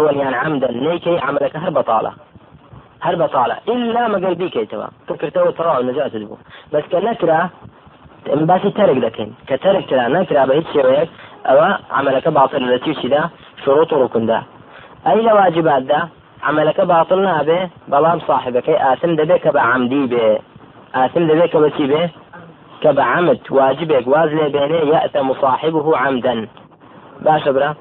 يعني 0.00 0.36
عمدا 0.36 0.70
نيكي 0.70 1.18
عملك 1.18 1.56
هر 1.56 1.70
بطالة. 1.70 2.12
هر 3.02 3.16
بطالة. 3.16 3.56
إلا 3.68 4.08
ما 4.08 4.28
قلبي 4.28 4.48
كيتوا 4.48 4.86
فكرته 5.08 5.50
ترى 5.50 5.78
النجاة 5.80 6.08
تدبو 6.08 6.36
بس 6.72 6.82
كنكرة 6.92 7.50
باسي 8.26 8.70
ترك 8.70 8.96
لكن. 8.96 9.32
كترك 9.46 9.90
ترى 9.90 10.08
نكرة 10.08 10.44
بهيت 10.44 10.66
شويك 10.72 11.08
أو 11.46 11.76
عملك 11.90 12.28
باطل 12.28 12.72
التي 12.72 13.08
ده؟ 13.08 13.30
شروط 13.64 13.94
ركن 13.94 14.26
ده. 14.26 14.42
أي 15.06 15.20
لواجبات 15.22 15.82
ده؟ 15.82 16.08
عملك 16.42 16.80
باطل 16.80 17.22
نابه. 17.22 17.68
بلام 17.88 18.20
صاحبك. 18.20 18.68
آثم 18.68 19.16
دبيك 19.16 19.48
بعمدي 19.48 20.06
به. 20.06 20.38
آثم 20.94 21.26
دبيك 21.28 21.56
بسي 21.56 21.86
به؟ 21.86 22.10
كبعمد 22.82 23.40
واجبك. 23.50 24.06
وازلي 24.06 24.48
بينه 24.48 24.96
يأتم 24.96 25.34
صاحبه 25.34 25.96
عمدا. 25.96 26.48
باشا 27.20 27.50
برا. 27.52 27.74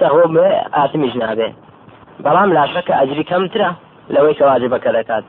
سهو 0.00 0.20
آثم 0.82 1.02
جنابه 1.12 1.48
بەڵام 2.24 2.50
لاشەکە 2.56 2.92
ئەجری 3.00 3.24
کەمترە 3.30 3.70
لەوەی 4.14 4.34
کە 4.38 4.44
واجبەکە 4.50 4.90
دەکات 4.98 5.24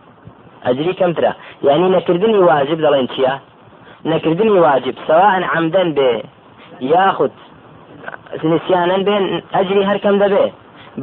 ئەجری 0.66 0.94
کەمترە. 1.00 1.32
یعنی 1.68 1.88
نەکردنی 1.96 2.40
واجب 2.52 2.80
دەڵێن 2.86 3.08
چییە؟ 3.14 3.34
نەکردنی 4.12 4.60
واجب 4.68 4.96
سواء 5.08 5.34
عمدەن 5.54 5.90
بێ 5.98 6.12
یاخود 6.94 7.34
نسیانن 8.54 9.02
بێن 9.08 9.24
ئەجری 9.56 9.84
هەرکەم 9.90 10.16
دەبێ. 10.24 10.46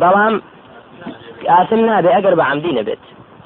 بەڵام 0.01 0.35
ئاسم 1.53 1.81
نابێ 1.89 2.11
ئەگەر 2.17 2.35
بە 2.39 2.45
عمدی 2.51 2.73
نەبێت. 2.79 3.03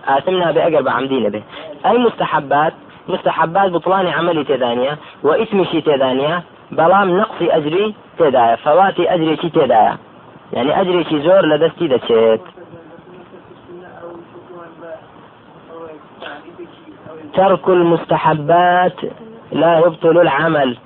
ئاسم 0.09 0.35
نابێ 0.43 0.61
ئەگەر 0.67 0.83
بە 0.87 0.93
عمدی 0.97 1.21
نەبێ. 1.27 1.41
ئەی 1.85 1.99
مستحبات 2.07 2.75
مستحبات 3.09 3.69
بطلان 3.71 4.07
عملي 4.07 4.45
تدانية 4.45 4.95
واسمشي 5.23 5.81
تدانية 5.81 6.43
بلام 6.79 7.09
نقصي 7.21 7.47
أجري 7.57 7.95
تدايا 8.19 8.57
فواتي 8.57 9.05
أجري 9.15 9.37
تدايا 9.37 9.95
يعني 10.53 10.81
أجري 10.81 11.23
زور 11.23 11.47
لدستي 11.47 11.89
دشيت 11.89 12.41
ترك 17.35 17.69
المستحبات 17.69 18.97
لا 19.53 19.79
يبطل 19.79 20.19
العمل. 20.21 20.79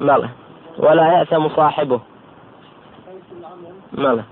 ماله 0.00 0.30
ولا 0.78 1.18
يأثم 1.18 1.48
صاحبه 1.48 2.00
ماله 3.92 4.24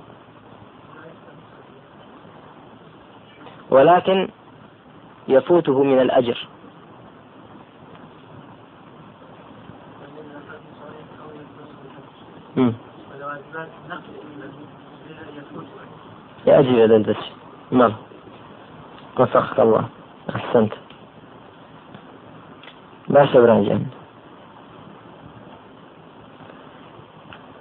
ولكن 3.70 4.28
يفوته 5.28 5.82
من 5.82 6.00
الأجر. 6.00 6.48
يا 16.46 16.58
أجل 16.58 16.94
إذا 16.94 17.14
ماله 17.72 17.94
وفقك 19.18 19.60
الله. 19.60 19.84
أحسنت. 20.36 20.72
باشا 23.08 23.40
براجع 23.40 23.78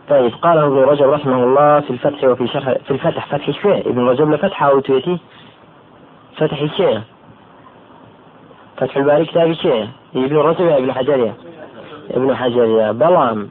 طيب 0.10 0.34
قاله 0.42 0.68
ابن 0.68 0.78
رجب 0.78 1.10
رحمه 1.10 1.44
الله 1.44 1.80
في 1.80 1.90
الفتح 1.90 2.24
وفي 2.24 2.48
شرح 2.48 2.78
في 2.78 2.92
الفتح 2.92 3.26
فتح 3.26 3.52
شيء. 3.52 3.90
ابن 3.90 4.08
رجب 4.08 4.32
لفتح 4.32 4.64
أو 4.64 4.80
تويتي؟ 4.80 5.20
فتح 6.38 6.66
شيء. 6.66 7.02
فتح 8.78 8.98
الباري 8.98 9.26
كتاب 9.26 9.54
شيء. 9.54 9.90
ابن 10.16 10.38
رجب 10.38 10.68
ابن 10.68 10.94
حجر 10.94 11.34
ابن 12.12 12.36
حجر 12.36 12.92
بلام. 12.92 13.50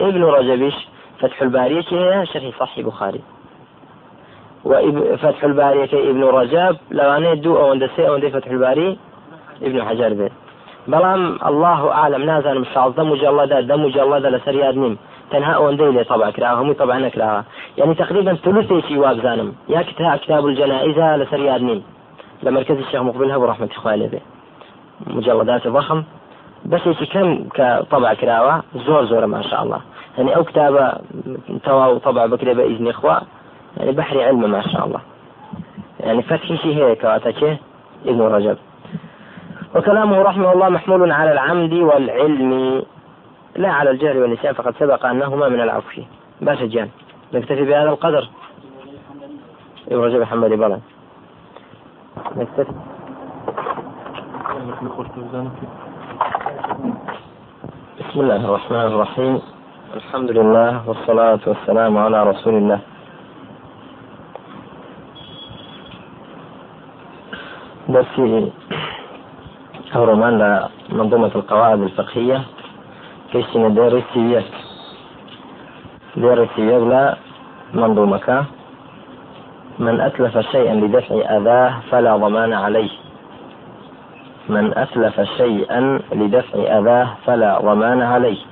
ابن 0.00 0.24
رجبش 0.24 0.88
فتح 1.22 1.42
الباري 1.42 1.82
شيء 1.82 2.24
شرح 2.24 2.58
صحيح 2.60 2.86
بخاري. 2.86 3.20
وفتح 4.64 5.44
الباري 5.44 5.84
ابن 5.84 6.24
رجب 6.24 6.76
لو 6.90 7.10
أنا 7.16 7.34
دو 7.34 7.56
أو 7.56 7.72
اندسي 7.72 8.08
أو 8.08 8.20
فتح 8.20 8.50
الباري 8.50 8.98
ابن 9.62 9.84
حجر 9.84 10.12
بيت. 10.14 10.32
بلام 10.86 11.38
الله 11.46 11.92
أعلم 11.92 12.22
نازل 12.22 12.66
مجلدة 12.98 13.60
دە 13.60 13.72
مجلدة 13.72 14.38
لەسەر 14.38 14.54
یاد 14.54 14.76
نیم 14.76 14.98
تەنها 15.30 15.54
ئەوەندەی 15.58 15.94
لێ 15.96 16.04
طبع 16.04 16.30
کراوە 16.30 16.58
هەمووی 16.60 16.74
طبع 16.74 16.98
نەکراوە 17.08 17.42
يعني 17.78 17.94
تقريبا 17.94 18.34
ثلثێکی 18.34 18.96
وابزانم 18.96 19.54
یا 19.68 19.82
كتاب 19.82 20.18
كتاب 20.18 20.46
الجنائز 20.46 20.96
لەسەر 21.22 21.40
یاد 21.40 21.62
نیم 21.62 21.84
لە 22.44 22.48
مركز 22.48 22.76
الشيخ 22.76 23.02
مقبل 23.02 23.30
هەبوو 23.30 23.52
ڕحمة 23.52 23.76
إخواني 23.76 24.08
به 24.08 24.20
مجلدات 25.06 25.68
ضخم. 25.68 26.02
بس 26.66 26.80
كم 27.12 27.48
كطبع 27.54 28.14
كراوة؟ 28.14 28.62
زور 28.86 29.04
زور 29.04 29.26
ما 29.26 29.42
شاء 29.42 29.62
الله. 29.62 29.80
يعني 30.18 30.36
أو 30.36 30.44
كتابة 30.44 30.92
تواو 31.64 31.98
طبع 31.98 32.26
بكرة 32.26 32.52
بإذن 32.52 32.88
إخوة. 32.88 33.22
يعني 33.76 33.92
بحر 33.92 34.20
علم 34.20 34.50
ما 34.50 34.62
شاء 34.62 34.86
الله. 34.86 35.00
يعني 36.00 36.22
فتح 36.22 36.46
شيء 36.46 36.84
هيك 36.84 37.04
ابن 38.06 38.20
رجب. 38.20 38.58
وكلامه 39.76 40.22
رحمه 40.22 40.52
الله 40.52 40.68
محمول 40.68 41.12
على 41.12 41.32
العمد 41.32 41.72
والعلم 41.72 42.82
لا 43.56 43.72
على 43.72 43.90
الجهل 43.90 44.18
والنسيان 44.18 44.54
فقد 44.54 44.74
سبق 44.76 45.06
أنهما 45.06 45.48
من 45.48 45.60
العفو. 45.60 46.02
باشا 46.40 46.66
جان 46.66 46.88
نكتفي 47.34 47.64
بهذا 47.64 47.90
القدر. 47.90 48.28
ابن 49.88 50.00
رجب 50.02 50.20
محمد 50.20 50.50
بلى 50.50 50.78
نكتفي. 52.36 52.72
بسم 58.00 58.20
الله 58.20 58.44
الرحمن 58.44 58.76
الرحيم. 58.76 59.42
الحمد 59.96 60.30
لله 60.30 60.88
والصلاة 60.88 61.40
والسلام 61.46 61.92
على 61.98 62.18
رسول 62.22 62.54
الله. 62.54 62.80
درسي 67.88 68.52
هورمان 69.92 70.34
لمنظومة 70.88 71.32
القواعد 71.34 71.80
الفقهية 71.80 72.40
كيشنا 73.32 73.68
دير 73.68 73.98
السيويات 76.42 76.82
لا 76.88 77.16
منظومة 77.74 78.44
من 79.78 80.00
أتلف 80.00 80.38
شيئا 80.38 80.74
لدفع 80.74 81.14
أذاه 81.36 81.72
فلا 81.90 82.16
ضمان 82.16 82.52
عليه 82.52 82.90
من 84.48 84.78
أتلف 84.78 85.20
شيئا 85.20 86.00
لدفع 86.12 86.58
أذاه 86.78 87.08
فلا 87.26 87.60
ضمان 87.60 88.02
عليه 88.02 88.51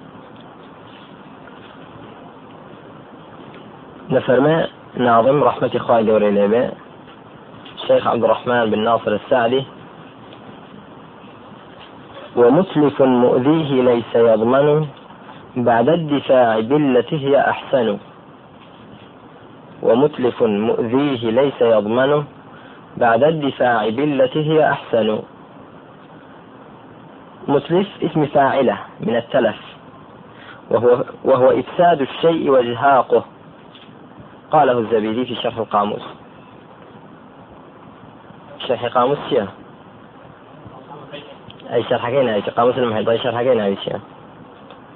نفرما 4.11 4.67
ناظم 4.97 5.43
رحمة 5.45 5.79
خالد 5.79 6.11
وريليبي 6.11 6.71
الشيخ 7.75 8.07
عبد 8.07 8.25
الرحمن 8.25 8.71
بن 8.71 8.79
ناصر 8.79 9.13
السعدي. 9.13 9.65
ومتلف 12.37 13.03
مؤذيه 13.03 13.83
ليس 13.83 14.15
يضمن 14.15 14.87
بعد 15.57 15.89
الدفاع 15.89 16.61
بالتي 16.61 17.27
هي 17.27 17.41
أحسن. 17.41 17.99
ومتلف 19.83 20.43
مؤذيه 20.43 21.31
ليس 21.31 21.63
يضمن 21.63 22.25
بعد 22.97 23.25
الدفاع 23.25 23.89
بالتي 23.89 24.53
هي 24.53 24.71
أحسن. 24.71 25.19
متلف 27.49 27.89
اسم 28.03 28.27
فاعلة 28.27 28.79
من 29.01 29.17
التلف. 29.17 29.61
وهو, 30.71 31.05
وهو 31.25 31.51
إفساد 31.51 32.01
الشيء 32.01 32.51
وإزهاقه. 32.51 33.25
قاله 34.51 34.79
الزبيدي 34.79 35.25
في 35.25 35.35
شرح 35.35 35.57
القاموس. 35.57 36.03
شرح 38.59 38.87
قاموس 38.87 39.19
شيء 39.29 39.47
أي 41.73 41.83
شرحكين 41.83 42.29
أي 42.29 42.41
قاموس 42.41 42.79
المحيط؟ 42.79 43.09
أي 43.09 43.19
شرحكين 43.19 43.61
أي 43.61 43.77
شيء 43.77 44.01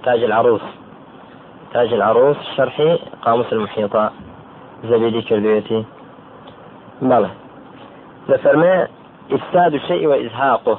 تاج 0.05 0.23
العروس. 0.23 0.63
تاج 1.73 1.93
العروس 1.93 2.37
شرحي 2.57 2.99
قاموس 3.23 3.53
المحيط. 3.53 4.11
زبيدي 4.85 5.23
كردويتي. 5.23 5.85
بلى 7.03 7.31
لفرمي 8.29 8.87
إفساد 9.33 9.75
الشيء 9.75 10.07
وإزهاقه. 10.07 10.79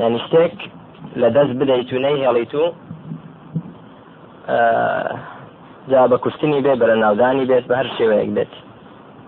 يعني 0.00 0.16
اشتك 0.16 0.70
لدز 1.16 1.50
بدەیتونەی 1.58 2.16
هێڵیتو 2.22 2.72
آه 4.48 5.18
جا 5.90 6.02
بە 6.10 6.16
کوشتنی 6.24 6.60
بێ 6.64 6.74
بەرە 6.80 6.96
ناودانی 7.02 7.48
بێت 7.50 7.64
بە 7.68 7.74
هەر 7.80 7.88
شێوەیەک 7.96 8.30
بێت. 8.36 8.52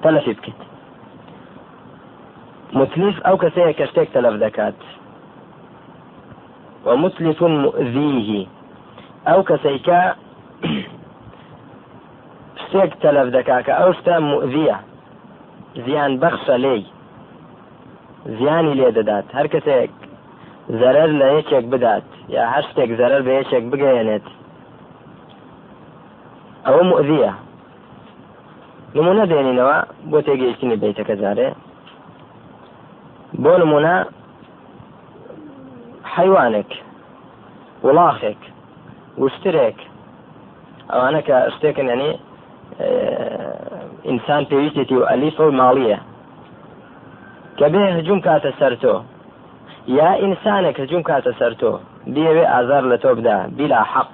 تەلەفی 0.02 0.34
بکەیت. 0.36 0.60
متلیف 2.78 3.16
ئەو 3.26 3.36
کەسەیە 3.42 3.72
کە 3.78 3.84
شتێک 3.90 4.08
تەلەف 4.16 4.36
دەکات. 4.44 4.78
ومتلف 6.86 7.40
مؤذيه 7.42 8.46
ئەو 9.28 9.40
کەسەیکە 9.48 10.00
شتێک 12.62 12.92
تەلەف 13.04 13.28
دەکا 13.36 13.58
کە 13.66 13.72
ئەو 13.80 13.90
شتە 13.98 14.14
مؤذیە. 14.30 14.78
زیان 15.84 16.12
بەخشە 16.22 16.56
لێی. 16.64 16.84
زیانی 18.38 18.74
لێ 18.78 18.90
دەدات. 18.96 19.26
هەر 19.36 19.46
کەسێک 19.54 19.92
زەرەر 20.80 21.10
لە 21.20 21.26
یەکێک 21.36 21.64
بدات 21.72 22.06
یا 22.34 22.42
هەر 22.52 22.64
شتێک 22.70 22.90
زەرەر 23.00 23.22
بە 23.26 23.32
یەکێک 23.40 23.64
بگەێنێت 23.72 24.26
ئەوە 26.66 26.82
مؤذیە. 26.90 27.32
نمونە 28.96 29.24
دێنینەوە 29.30 29.78
بۆ 30.10 30.18
تێگەیشتنی 30.26 30.80
بیتەکە 30.82 31.14
جارێ. 31.22 31.48
بۆ 33.42 33.52
نمونە 33.62 33.96
حیوانێک 36.14 36.70
وڵاخێک 37.86 38.40
وشترێک. 39.22 39.78
ئەوانە 40.92 41.20
کە 41.28 41.36
شتێکن 41.54 41.86
ینی 41.92 42.12
ئینسان 44.08 44.42
پێویستێتی 44.50 44.96
و 45.00 45.08
ئەلیفە 45.10 45.44
و 45.46 45.56
ماڵیە. 45.60 45.98
کە 47.58 47.66
بێ 47.72 47.84
هجوم 47.96 48.18
کاتە 48.26 48.50
سەر 48.60 48.74
تۆ 48.82 48.94
یا 49.98 50.10
ئینسانێک 50.22 50.76
هجوم 50.82 51.02
کاتە 51.08 51.32
سەر 51.40 51.52
تۆ 51.60 51.72
بێوێ 52.14 52.44
ئازار 52.52 52.84
لە 52.92 52.96
تۆ 53.02 53.10
بدا 53.18 53.38
بیلا 53.56 53.82
حەق. 53.92 54.12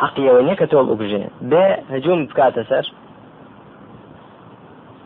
حەقیەوە 0.00 0.40
نییە 0.46 0.56
کە 0.60 0.66
تۆ 0.70 0.78
بگژێ 0.90 1.22
بێ 1.50 1.64
هجوم 1.94 2.20
بکاتە 2.28 2.62
سەر 2.70 2.84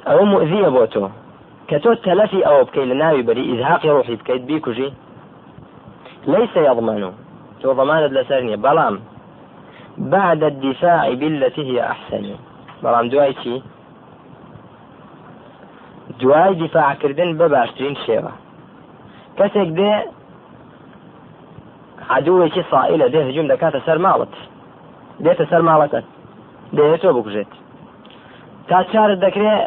ئەوە 0.08 0.25
مؤذیە 0.32 0.70
بۆ 0.76 0.85
تۆ 0.94 1.05
کە 1.69 1.76
تۆ 1.82 1.90
تەلەفی 2.06 2.46
ئەوە 2.46 2.62
بکەیت 2.67 2.88
لە 2.90 2.96
ناوی 3.02 3.23
بەری 3.29 3.44
ئیزهاقی 3.50 3.90
ليس 6.26 6.56
يضمن. 6.56 7.12
تو 7.61 7.75
ضمانت 7.75 8.12
لەسەر 8.12 8.43
بەڵام 8.64 8.94
بعد 9.99 10.43
الدفاع 10.44 11.14
بالتي 11.14 11.62
هي 11.62 11.81
أحسن. 11.81 12.25
بەڵام 12.82 13.06
دوای 13.12 13.34
چی 13.34 13.62
دوای 16.20 16.55
دیفاعکردن 16.55 17.38
بە 17.38 17.46
باشترین 17.55 17.96
شێوە 18.06 18.32
کەسێک 19.38 19.69
دێ 19.79 19.93
عدوێکی 22.11 22.62
سائلە 22.70 23.06
دێ 23.12 23.20
هجوم 23.29 23.46
دەکاتە 23.52 23.81
سەر 23.87 23.99
ماڵت 24.06 24.34
دێتە 25.25 25.44
سەر 25.50 25.62
ماڵەکەت 25.69 26.06
تۆ 27.03 27.09
بکوژێت 27.17 27.50
تا 28.69 28.79
چارت 28.93 29.19
دەکرێت 29.25 29.62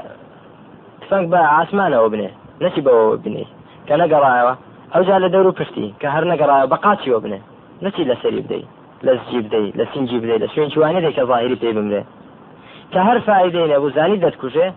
تفەنگ 1.01 1.25
بە 1.33 1.41
ئاسمانەوە 1.53 2.09
بنێ 2.13 2.29
نەچی 2.63 2.81
بەوە 2.85 3.05
بنێ 3.23 3.45
کە 3.87 3.93
نەگەڕایەوە 4.01 4.53
ئەو 4.93 5.03
جا 5.07 5.15
لە 5.23 5.29
دەور 5.33 5.47
و 5.47 5.57
پشتی 5.59 5.87
کە 6.01 6.07
هەر 6.15 6.23
نەگەڕایە 6.31 6.67
بە 6.71 6.77
قاچیەوە 6.83 7.19
بنێ 7.25 7.39
نەچی 7.83 8.03
لە 8.09 8.15
سەری 8.21 8.41
بدەیت 8.45 8.69
لە 9.05 9.13
زجی 9.19 9.41
بدەیت 9.45 9.73
لە 9.79 9.85
سنجی 9.91 10.19
بدەیت 10.23 10.41
لە 10.43 10.47
شوێن 10.53 10.69
چوانێ 10.73 10.99
دێکە 11.05 11.23
ظاهری 11.31 11.57
پێ 11.61 11.69
بمرێ 11.77 12.01
کە 12.91 12.99
هەر 13.07 13.17
فائدەی 13.27 13.67
نەبوو 13.73 13.93
زانی 13.97 14.21
دەتکوژێ 14.25 14.67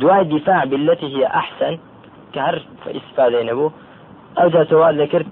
دوای 0.00 0.24
دیفاع 0.24 0.64
بالتي 0.64 1.06
هي 1.06 1.26
أحسن 1.26 1.78
كهر 2.34 2.62
استفادة 2.86 3.42
نبو 3.42 3.70
أو 4.38 4.48
جا 4.48 4.64
سوال 4.64 5.02
ذكرت 5.02 5.26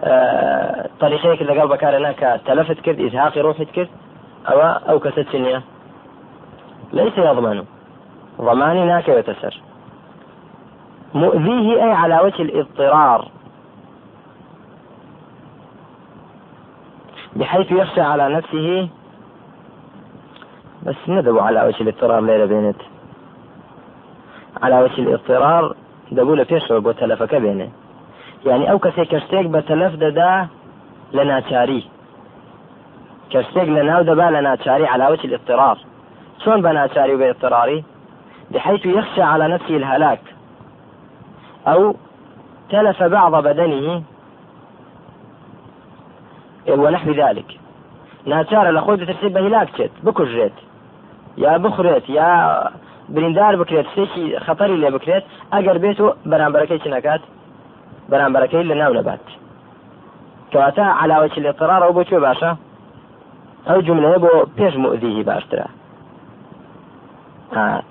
آه 0.00 0.88
طريقيك 1.00 1.42
اللي 1.42 1.58
قال 1.58 1.68
بكار 1.68 1.96
هناك 1.96 2.40
تلفت 2.46 2.80
كرد 2.80 3.00
إزهاقي 3.00 3.40
روحي 3.40 3.64
كرد 3.64 3.88
أو 4.48 4.60
أو 4.60 4.98
كست 4.98 5.26
سنية 5.32 5.62
ليس 6.92 7.18
يضمن 7.18 7.64
ضماني. 8.40 8.84
ناك 8.84 9.08
يتسر 9.08 9.60
مؤذيه 11.14 11.84
أي 11.84 11.92
على 11.92 12.20
وجه 12.20 12.42
الاضطرار. 12.42 13.28
بحيث 17.36 17.72
يخشى 17.72 18.00
على 18.00 18.28
نفسه. 18.28 18.88
بس 20.86 20.96
ندبوا 21.08 21.42
على 21.42 21.62
وجه 21.66 21.82
الاضطرار 21.82 22.20
ليلة 22.20 22.44
بينت 22.44 22.76
على 24.62 24.80
وجه 24.82 25.00
الاضطرار 25.00 25.74
پێشەوە 26.50 26.80
بۆ 26.84 26.92
تەلەفەکە 27.00 27.38
بێنێ 27.44 27.68
یعنی 28.44 28.64
ئەو 28.66 28.78
کەسێک 28.84 29.08
کە 29.12 29.18
شتێک 29.24 29.46
بە 29.54 29.60
تەلەف 29.68 29.94
دەدا 30.04 30.32
لە 31.16 31.22
ناچاری 31.30 31.82
کە 33.30 33.40
شتێک 33.46 33.68
لە 33.76 33.82
ناو 33.90 34.02
الاضطرار. 35.24 35.78
شلون 36.42 36.60
بە 36.62 36.70
ناچاری 36.78 37.14
و 37.14 37.32
بحيث 38.50 38.86
يخشى 38.86 39.22
على 39.22 39.48
نفسه 39.54 39.76
الهلاك. 39.76 40.20
أو 41.66 41.94
تلف 42.70 43.02
بعض 43.02 43.34
بدنه 43.44 44.02
ونحو 46.68 47.10
ذلك. 47.12 47.48
ناچارە 48.26 48.70
لە 48.76 48.80
خۆی 48.84 48.98
دەترسێت 49.00 49.32
بە 49.36 49.40
هیلاک 49.44 49.68
چێت 49.76 49.92
بکوژێت 50.04 50.56
یا 51.36 51.58
بخرێت 51.64 52.06
یا 52.18 52.30
بریندار 53.14 53.54
بکرێت 53.62 53.86
شتێکی 53.92 54.24
خەتەری 54.46 54.76
لێ 54.82 54.90
بکرێت 54.96 55.24
ئەگەر 55.52 55.76
بێت 55.82 55.98
بەرامبەرەکەی 58.14 58.68
لە 58.70 58.74
ناو 58.82 58.92
نەبات 58.98 59.24
علاوەی 61.02 61.40
لێ 61.44 61.52
قرارەوە 61.60 61.94
بۆ 61.96 62.02
کوێ 62.08 62.20
باشە 62.26 62.50
ئەو 63.68 63.78
جملەیە 63.86 64.18
بۆ 64.24 64.32
پێش 64.58 64.74
مؤذیهی 64.84 65.24
باشترە 65.30 65.66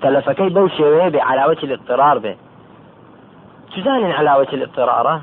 تەلەفەکەی 0.02 0.50
بەو 0.56 0.66
شێوەیە 0.76 1.08
بێ 1.14 1.20
علاوەی 1.30 1.68
لە 1.70 1.74
اضطرار 1.78 2.18
بێ 2.24 2.34
تزانین 3.72 4.12
علاوەی 4.20 4.46
الاضطرارە 4.56 5.16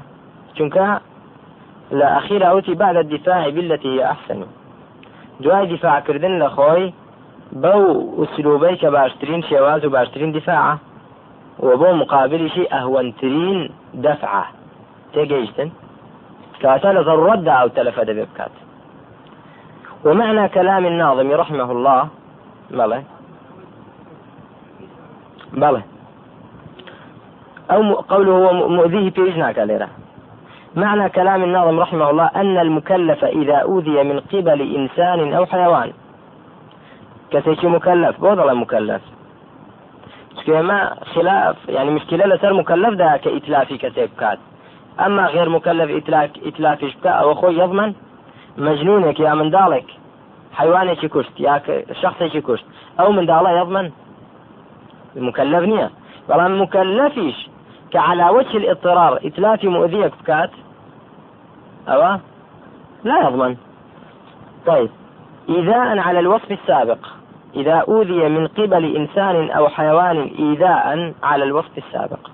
چونکە 0.55 0.85
لە 1.99 2.07
ئەخیر 2.15 2.41
ئەوتی 2.49 2.73
بعد 2.81 2.95
الدفاع 2.97 3.49
بالتي 3.55 3.89
هي 3.95 4.03
أحسن. 4.13 4.39
دوای 5.43 5.67
دیفاعکردن 5.67 6.33
لە 6.41 6.49
خۆی 6.55 6.93
بەو 7.63 7.81
ئوسلوبەی 8.17 8.75
کە 8.81 8.89
باشترین 8.97 9.41
شێواز 9.49 9.85
و 9.85 9.89
باشترین 9.89 10.31
دیفاعە 10.37 10.73
و 11.65 11.69
بۆ 11.81 11.89
مقابلیشی 12.01 12.69
ئەهوەنترین 12.73 13.59
دەفعە 14.03 14.45
تێگەیشتن 15.13 15.69
لضرورت 16.85 17.47
أو 17.47 17.67
تلف 17.67 17.99
دبي 17.99 18.23
بكات 18.25 18.51
ومعنى 20.05 20.49
كلام 20.49 20.85
الناظم 20.85 21.31
رحمه 21.31 21.71
الله 21.71 22.07
بلى 22.71 23.03
بلى 25.53 25.81
أو 27.71 27.93
قوله 27.95 28.31
هو 28.31 28.69
مؤذيه 28.69 29.09
في 29.09 29.29
إجناك 29.29 29.57
ليرة. 29.59 29.89
معنى 30.75 31.09
كلام 31.09 31.43
الناظم 31.43 31.79
رحمه 31.79 32.09
الله 32.09 32.25
أن 32.35 32.57
المكلف 32.57 33.25
إذا 33.25 33.55
أوذي 33.55 34.03
من 34.03 34.19
قبل 34.19 34.75
إنسان 34.75 35.33
أو 35.33 35.45
حيوان. 35.45 35.91
کەسێکی 37.31 37.65
مكلف 37.65 38.15
دەڵێ 38.19 38.53
مكلف 38.63 39.01
ئێمە 40.47 40.79
خلاف 41.13 41.55
يعني 41.69 41.91
مشكلة 41.91 42.23
لەسەر 42.35 42.51
مكلفدا 42.51 43.17
کە 43.17 43.27
ئیتلافی 43.27 43.77
کەسێک 43.77 44.09
بکات 44.15 44.39
ئەمما 45.01 45.25
غێر 45.35 45.49
مكلف 45.55 45.89
ئیتلافیش 46.45 46.93
بکە 46.97 47.11
ئەوە 47.19 47.33
خۆی 47.39 47.57
یەضمن 47.61 47.91
مەجنونێک 48.65 49.17
یا 49.19 49.33
منداڵێک 49.39 49.87
حیوانێکی 50.59 51.07
کوشت 51.13 51.33
یا 51.39 51.55
شخصێکی 52.01 52.41
کوشت 52.47 52.65
ئەو 52.99 53.09
منداڵە 53.17 53.51
یەضمن 53.59 53.87
مكلف 55.27 55.63
نییە 55.71 55.87
بەڵام 56.27 56.51
مكلفیش 56.61 57.37
کە 57.91 57.97
على 57.97 58.29
وجه 58.29 58.57
الاضطرار. 58.57 59.19
إتلافي 59.25 59.67
مؤذيك 59.67 60.13
بكات. 60.21 60.49
أو 61.87 62.17
لا 63.03 63.27
يضمن. 63.27 63.57
طيب. 64.65 64.89
إيذاء 65.49 65.99
على 65.99 66.19
الوصف 66.19 66.51
السابق. 66.51 66.97
إذا 67.55 67.83
أوذي 67.87 68.29
من 68.29 68.47
قبل 68.47 68.95
إنسان 68.95 69.49
أو 69.49 69.67
حيوان 69.67 70.31
إيذاء 70.39 71.13
على 71.23 71.43
الوصف 71.43 71.77
السابق. 71.77 72.30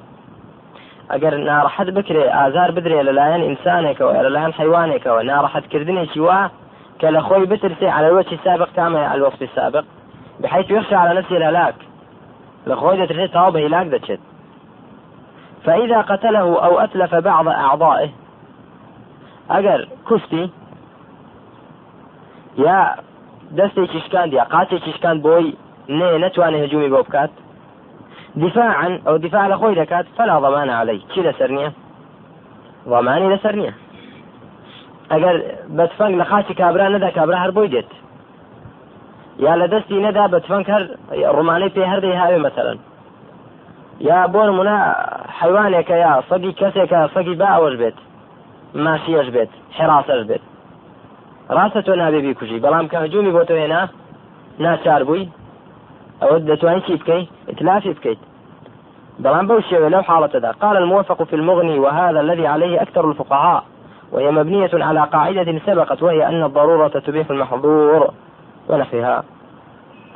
ئەگەر 1.12 1.34
ناڕەحەت 1.50 1.90
بکرێ 1.98 2.24
ئازار 2.38 2.70
بدرێ 2.76 3.00
لەلایەن 3.08 3.42
ئینسانێکەوە 3.48 4.12
لەلایەن 4.26 4.54
حیوانێکەوە 4.60 5.22
ناڕەحەتکردنێکی 5.30 6.22
وا 6.28 6.42
کە 7.00 7.08
لە 7.16 7.22
خۆی 7.28 7.46
بترسێ 7.52 7.88
على 7.96 8.08
الوجه 8.10 8.34
السابق 8.38 8.70
كما 8.78 9.02
على 9.10 9.18
الوصف 9.20 9.42
السابق 9.42 9.86
بحيث 10.42 10.68
يخشى 10.72 10.96
على 10.96 11.20
نفسه 11.20 11.38
الهلاك 11.38 11.76
لخوي 12.68 13.06
دترسي 13.06 13.28
تاو 13.28 13.52
بهلاك 13.52 13.88
دتشت 13.88 14.20
فإذا 15.66 16.02
قتله 16.02 16.66
أو 16.66 16.80
أتلف 16.80 17.16
بعض 17.16 17.48
أعضائه 17.48 18.10
أجر 19.52 19.88
كفتي 20.10 20.50
يا 22.58 22.96
دەستێکی 23.58 24.00
شکاند 24.06 24.34
یا 24.34 24.44
قاچێکی 24.44 24.92
شکاند 24.98 25.24
بۆی 25.26 25.56
نێ 25.90 26.10
نتوانێت 26.24 26.64
هجومی 26.64 26.90
بۆ 26.90 27.00
بکات 27.08 27.30
دفاعا 28.46 29.00
ئەو 29.06 29.18
دفاع 29.18 29.48
لە 29.52 29.58
خۆی 29.62 29.76
دەکات 29.82 30.06
فلا 30.18 30.40
ضمان 30.40 30.70
علي 30.70 31.00
چی 31.14 31.22
لەسەر 31.28 31.50
نییە 31.58 31.72
ضمانی 32.88 33.28
لەسەر 33.34 33.56
نییە 33.60 33.74
ئەگەر 35.12 35.36
بەتفەنگ 35.78 36.14
لە 36.22 36.26
خاچی 36.30 36.54
کابرا 36.54 36.88
نەدا 36.96 37.10
کابرا 37.18 37.38
هەر 37.44 37.52
بۆی 37.58 37.70
دێت 37.74 37.92
یا 39.46 39.54
لە 39.62 39.68
دەستی 39.74 40.00
نەدا 40.08 40.26
بەتفەنگ 40.34 40.66
هەر 40.74 40.84
ڕومانەی 41.36 41.74
پێ 41.76 41.84
هەردەی 41.92 42.20
هاوێ 42.22 42.40
مەسەرن 42.46 42.80
یا 44.10 44.20
بۆ 44.34 44.42
نمونە 44.50 44.78
حیوانێکە 45.40 45.96
یا 46.06 46.14
سەگی 46.30 46.54
کەسێکە 46.60 47.00
سەگی 47.16 47.36
با 47.42 47.48
ئەوەش 47.56 47.76
بێت 47.82 47.98
ماشیەش 48.86 49.28
بێت 49.36 49.52
حێراسەش 49.78 50.22
بێت 50.30 50.44
ڕاستە 51.56 51.82
تۆ 51.86 51.94
نابێ 52.02 52.20
بیکوژی 52.28 52.62
بەڵام 52.66 52.86
کە 52.92 52.98
هجومی 53.04 53.32
بۆ 53.36 53.44
تۆ 53.50 53.54
هێنا 53.62 53.82
ناچار 54.64 55.04
بووی 55.08 55.26
ئەوە 56.22 56.38
دەتوانین 56.50 56.84
چی 56.88 56.96
بکەیت 57.02 57.28
ئتلافی 57.50 57.94
بکەیت 57.98 58.22
بەڵام 59.24 59.46
بەو 59.50 59.60
شێوە 59.70 59.90
لەو 59.94 60.02
حاڵەتەدا 60.02 60.52
قال 60.62 60.78
الموفق 60.78 61.24
في 61.24 61.36
المغني 61.36 61.80
وهذا 61.80 62.20
الذي 62.20 62.48
عليه 62.48 62.82
أكثر 62.82 63.10
الفقهاء 63.10 63.64
وهي 64.12 64.32
مبنية 64.32 64.70
على 64.74 65.02
قاعدة 65.04 65.60
سبقت 65.66 66.04
وهي 66.04 66.28
أن 66.28 66.44
الضرورة 66.44 66.88
تبيح 66.88 67.30
المحظور 67.30 68.14
ونحوها. 68.70 69.24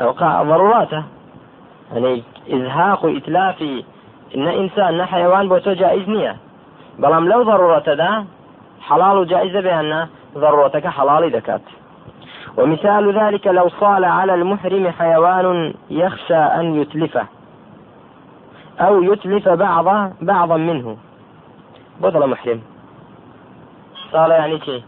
أو 0.01 0.11
ضروراته 0.43 1.03
يعني 1.93 2.23
إزهاق 2.49 3.05
وإتلاف 3.05 3.61
إن 4.35 4.47
إنسان 4.47 5.05
حيوان 5.05 5.49
بوتو 5.49 5.73
جائز 5.73 6.09
نية. 6.09 6.35
بەڵام 6.99 7.25
لەو 7.31 7.43
ضرورەتەدا 7.43 8.11
حلال 8.81 9.17
و 9.17 9.23
جائزة 9.23 9.61
بأن 9.61 10.07
ضرورتك 10.37 10.87
حلال 10.87 11.31
دكات 11.31 11.61
ومثال 12.57 13.19
ذلك 13.19 13.47
لو 13.47 13.69
صال 13.69 14.05
على 14.05 14.33
المحرم 14.33 14.91
حيوان 14.91 15.73
يخشى 15.89 16.35
أن 16.35 16.75
يتلفه. 16.81 17.25
أو 18.79 19.03
يتلف 19.03 19.49
بعض 19.49 20.11
بعضا 20.21 20.57
منه. 20.57 20.97
بطل 22.01 22.29
محرم. 22.29 22.61
صال 24.11 24.31
يعني 24.31 24.59
شيء 24.59 24.83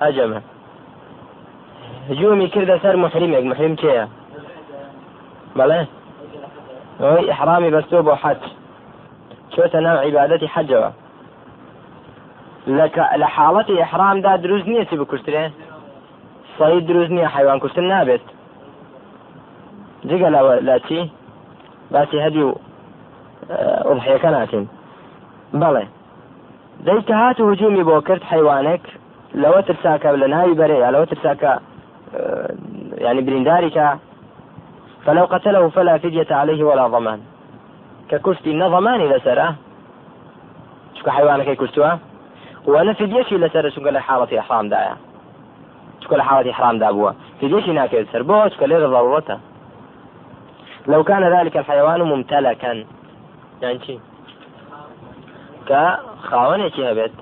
هجمه 0.00 0.42
هجومي 2.10 2.48
كذا 2.48 2.78
سر 2.78 2.96
محرمك 2.96 3.44
محرم 3.44 3.74
كيا 3.74 4.08
ئەوەی 7.00 7.30
ئحرامی 7.30 7.70
بەستۆ 7.74 7.98
بۆ 8.06 8.14
حەج 8.22 8.40
چۆتە 9.52 9.78
ناو 9.86 9.96
عیبادەتی 10.04 10.52
حەجەوە 10.54 10.90
لە 13.20 13.28
حاڵەتی 13.34 13.80
ئەحرامدا 13.82 14.32
دروست 14.44 14.66
نییە 14.70 14.84
چی 14.88 14.96
بکوشترێ 15.00 15.44
سەید 16.58 16.84
دروست 16.90 17.10
نییە 17.16 17.28
حیوان 17.34 17.58
کوشتن 17.62 17.86
نابێت 17.92 18.24
جگە 20.08 20.28
لە 20.68 20.76
چی 20.86 21.00
باسی 21.90 22.18
هەدی 22.26 22.42
و 22.48 22.54
ئۆڵحیەکە 23.88 24.30
ناکەین 24.36 24.66
بەڵێ 25.60 25.84
دەیکە 26.86 27.14
هات 27.22 27.40
و 27.40 27.50
هجومی 27.50 27.84
بۆ 27.88 27.96
کرد 28.08 28.22
حیوانێک 28.32 28.84
لەوە 29.42 29.60
ترساکە 29.68 30.08
لە 30.22 30.28
ناوی 30.34 30.54
بەرێ 30.60 30.76
لەوە 30.94 31.06
ترساکە 31.10 31.52
يعني 32.98 33.20
برینداری 33.22 33.70
کە 33.70 33.86
فلو 35.06 35.24
قتله 35.24 35.68
فلا 35.68 35.98
فدية 35.98 36.26
عليه 36.30 36.64
ولا 36.64 36.88
ضمان. 36.88 37.20
ككشتي 38.08 38.54
نظماني 38.54 39.08
لسرة 39.08 39.54
شكو 40.94 41.10
حيوانك 41.10 41.56
كشتوا؟ 41.56 41.90
وأنا 42.66 42.92
فديشي 42.92 43.36
لسرة 43.38 43.68
شكو 43.68 43.88
لحالة 43.88 44.38
إحرام 44.38 44.68
دايا؟ 44.68 44.96
شكو 46.00 46.14
لحالة 46.16 46.50
إحرام 46.50 46.78
دابوا؟ 46.78 47.10
فديشي 47.40 47.72
ناكل 47.72 48.06
سر 48.12 48.22
بو 48.22 48.48
شكو 48.48 48.64
لغة 48.64 48.86
ضرورته 48.86 49.38
لو 50.88 51.04
كان 51.04 51.24
ذلك 51.38 51.56
الحيوان 51.56 52.02
ممتلكا. 52.02 52.84
يعني 53.62 53.80
شي. 53.86 53.98
كخاوني 55.66 56.70
شي 56.70 56.92
هبت 56.92 57.12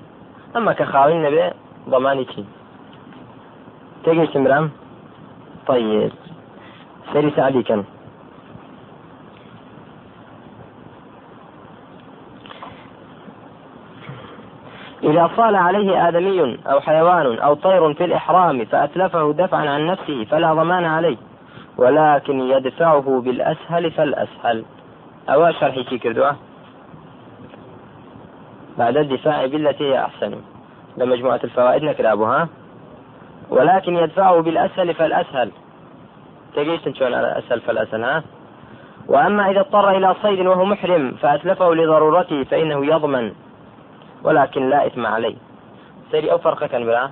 أما 0.55 0.73
كخاوني 0.73 1.27
نبي 1.27 1.51
ضماني 1.89 2.25
شي. 2.25 2.43
تجي 4.03 4.27
سمرام 4.27 4.71
طيب. 5.67 6.11
سري 7.13 7.31
سعدي 7.35 7.63
كان. 7.63 7.83
إذا 15.03 15.29
صال 15.37 15.55
عليه 15.55 16.07
آدمي 16.07 16.57
أو 16.67 16.79
حيوان 16.79 17.39
أو 17.39 17.53
طير 17.53 17.93
في 17.93 18.05
الإحرام 18.05 18.65
فأتلفه 18.65 19.33
دفعا 19.33 19.69
عن 19.69 19.87
نفسه 19.87 20.25
فلا 20.25 20.53
ضمان 20.53 20.85
عليه. 20.85 21.17
ولكن 21.77 22.39
يدفعه 22.39 23.21
بالأسهل 23.25 23.91
فالأسهل. 23.91 24.65
أو 25.29 25.51
شرح 25.51 25.75
شي 25.89 25.97
كردوه 25.97 26.35
بعد 28.77 28.97
الدفاع 28.97 29.45
بالتي 29.45 29.83
هي 29.83 29.99
أحسن. 29.99 30.41
لمجموعة 30.97 31.39
الفوائد 31.43 31.83
نكرابها 31.83 32.47
ولكن 33.49 33.95
يدفعه 33.95 34.41
بالأسهل 34.41 34.93
فالأسهل. 34.93 35.51
تقيس 36.55 36.89
شلون؟ 36.89 37.13
على 37.13 37.37
أسهل 37.37 37.61
فالأسهل 37.61 38.03
ها؟ 38.03 38.23
وأما 39.07 39.51
إذا 39.51 39.59
اضطر 39.59 39.97
إلى 39.97 40.15
صيد 40.21 40.45
وهو 40.45 40.65
محرم 40.65 41.11
فأتلفه 41.11 41.73
لضرورته 41.75 42.43
فإنه 42.43 42.85
يضمن. 42.85 43.31
ولكن 44.23 44.69
لا 44.69 44.87
إثم 44.87 45.05
عليه. 45.05 45.35
سيري 46.11 46.31
أو 46.31 46.37
فرق 46.37 46.65
كان 46.65 46.85
بلا؟ 46.85 47.09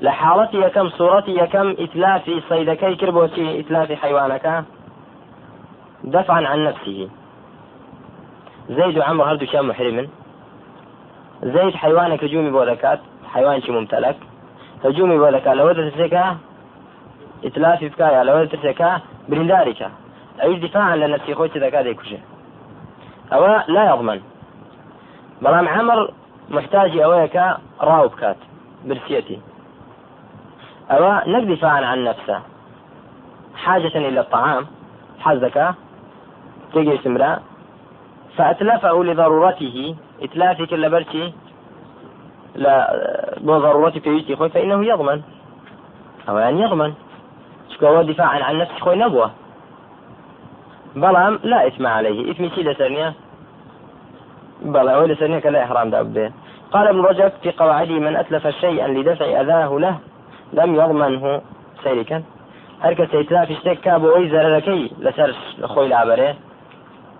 لحالتي 0.00 0.70
كم 0.70 0.88
صورتي 0.88 1.46
كم 1.46 1.70
إتلاف 1.78 2.30
صيدكي 2.48 2.94
كربوتي 2.94 3.60
إتلاف 3.60 3.92
حيوانك 3.92 4.64
دفعا 6.04 6.46
عن 6.46 6.64
نفسه. 6.64 7.08
زيد 8.68 8.98
وعمر 8.98 9.24
هردو 9.24 9.46
شام 9.46 9.68
محرم 9.68 10.08
زيد 11.42 11.74
حيوانك 11.74 12.24
هجومي 12.24 12.50
بولكات 12.50 13.00
حيوان 13.34 13.62
شي 13.62 13.72
ممتلك. 13.72 14.16
هجومي 14.84 15.18
بولكات 15.18 15.56
لو 15.56 15.72
تسكا 15.72 16.36
إتلافي 17.44 17.88
بكايا 17.88 18.24
لو 18.24 18.44
تسكا 18.44 19.00
برندارك. 19.28 19.90
أي 20.42 20.56
دفاعا 20.56 20.96
لنفسي 20.96 21.34
خوتي 21.34 21.58
ذكا 21.58 21.82
ديكوشي 21.82 22.18
أو 23.32 23.46
لا 23.68 23.94
يضمن. 23.94 24.20
بەڵام 25.42 25.68
عمر 25.68 26.10
کە 27.34 27.46
ڕاو 27.80 28.06
بکات 28.08 28.36
برسيتي. 28.84 29.40
أو 30.90 31.20
نەک 31.32 31.44
دفاعا 31.44 31.84
عن 31.84 32.04
نفسه. 32.04 32.40
حاجة 33.56 33.96
إلى 33.96 34.20
الطعام 34.20 34.66
حزك 35.20 35.74
تيجي 36.72 36.98
سمرا 36.98 37.38
فأتلفه 38.36 39.04
لضرورته 39.04 39.96
إتلافي 40.22 40.66
كل 40.66 40.90
برشي 40.90 41.32
لا 42.54 42.74
ضرورتي 43.42 44.00
في 44.00 44.10
يجي 44.10 44.36
خوي 44.36 44.48
فإنه 44.48 44.84
يضمن. 44.84 45.22
أو 46.28 46.38
يعني 46.38 46.62
يضمن. 46.62 46.94
شكو 47.70 47.86
هو 47.86 48.02
دفاعا 48.02 48.42
عن 48.42 48.58
نفسه 48.58 48.78
خوي 48.78 48.96
نبوة. 48.96 49.30
بلام 50.96 51.38
لا 51.42 51.66
إثم 51.66 51.86
عليه. 51.86 52.30
إثم 52.30 52.48
شيء 52.48 52.70
لسرنيا 52.70 53.14
بلى 54.62 54.94
أولي 54.94 55.14
سنيك 55.14 55.46
لا 55.46 55.64
إحرام 55.64 55.90
دابه 55.90 56.32
قال 56.72 56.88
ابن 56.88 57.00
رجب 57.00 57.32
في 57.42 57.50
قواعده 57.50 57.94
من 57.94 58.16
أتلف 58.16 58.46
شيئا 58.46 58.88
لدفع 58.88 59.40
أذاه 59.40 59.78
له 59.78 59.98
لم 60.52 60.74
يضمنه 60.74 61.40
هركة 62.82 63.06
سيتلاف 63.06 63.50
اشتك 63.50 63.80
كابو 63.80 64.16
أي 64.16 64.28
زرلكي 64.28 64.90
لسرش 64.98 65.36
لخوي 65.58 65.86
العبره 65.86 66.34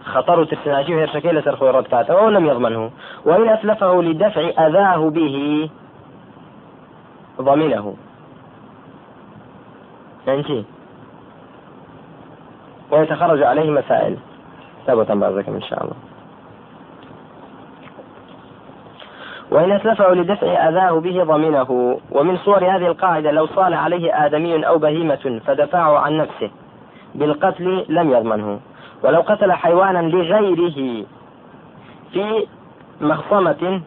خطر 0.05 0.45
ترسناجي 0.45 0.95
وهرشكي 0.95 1.29
لسر 1.29 1.57
خوي 1.57 1.71
ردكاته 1.71 2.19
أو 2.19 2.29
لم 2.29 2.47
يضمنه. 2.47 2.91
وإن 3.25 3.49
أتلفه 3.49 4.03
لدفع 4.03 4.67
أذاه 4.67 5.11
به 5.11 5.69
ضمنه 7.41 7.97
يعني 10.27 10.65
ويتخرج 12.91 13.43
عليه 13.43 13.71
مسائل. 13.71 14.17
ثبتا 14.87 15.15
بعضكم 15.15 15.55
إن 15.55 15.63
شاء 15.63 15.85
الله. 15.85 15.97
وإن 19.57 19.73
أتلفه 19.73 20.15
لدفع 20.15 20.69
أذاه 20.69 21.01
به 21.01 21.25
ضمنه. 21.25 21.99
ومن 22.13 22.37
صور 22.37 22.59
هذه 22.59 22.87
القاعدة 22.87 23.31
لو 23.31 23.47
صال 23.47 23.75
عليه 23.75 24.27
آدمي 24.27 24.67
أو 24.67 24.79
بهيمة 24.79 25.41
فدفعه 25.47 25.99
عن 25.99 26.17
نفسه 26.17 26.51
بالقتل 27.15 27.85
لم 27.89 28.11
يضمنه. 28.11 28.61
ولو 29.05 29.21
قتل 29.21 29.53
حيوانا 29.53 29.99
لغيره 29.99 31.07
في 32.13 32.47
مخصمة 33.01 33.81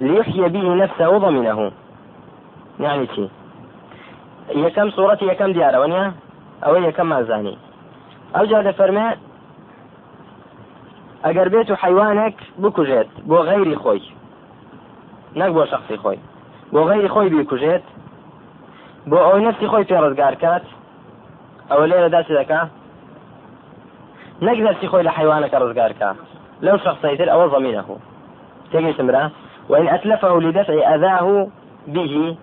ليحيي 0.00 0.48
به 0.48 0.74
نفسه 0.74 1.18
ضمنه. 1.18 1.72
يعني 2.80 3.06
شيء. 3.06 3.30
هي 4.50 4.70
كم 4.70 4.90
صورتي 4.90 5.30
هي 5.30 5.34
كم 5.34 5.52
ديارة؟ 5.52 5.80
ونيا؟ 5.80 6.12
أو 6.66 6.74
هي 6.74 6.92
كم 6.92 7.06
مازاني؟ 7.06 7.58
أو 8.36 8.44
جاد 8.44 8.70
فرماء 8.70 9.18
ئەگەر 11.24 11.48
بێت 11.54 11.70
و 11.70 11.74
حیوانێک 11.82 12.36
بکوژێت 12.62 13.10
بۆ 13.28 13.38
غەیری 13.48 13.76
خۆی 13.82 14.02
نەک 15.40 15.50
بۆ 15.56 15.62
شخصی 15.72 15.96
خۆی. 16.02 16.18
بۆ 16.72 16.80
غەیری 16.88 17.08
خۆی 17.14 17.30
بیکوژێت 17.34 17.84
بۆ 19.10 19.18
ئەوەی 19.24 19.42
نفسی 19.46 19.66
خۆی 19.72 19.88
پێڕزگار 19.90 20.34
کات 20.42 20.64
ئەوە 21.70 21.84
لێرە 21.90 22.08
داچی 22.14 22.34
دەکا؟ 22.40 22.60
نەک 24.46 24.58
نفسی 24.66 24.86
خۆی 24.90 25.04
لە 25.08 25.12
حیوانەکە 25.18 25.56
ڕزگارکە 25.62 26.10
لەو 26.66 26.76
شخصیتر 26.84 27.28
ئەوە 27.32 27.46
ضمینه 27.54 27.84
تێگەیشتم 28.72 29.06
برا. 29.08 29.24
وإن 29.70 29.88
أتلفه 29.88 30.32
لدفع 30.44 30.94
أذاه 30.94 31.26
به. 31.94 32.36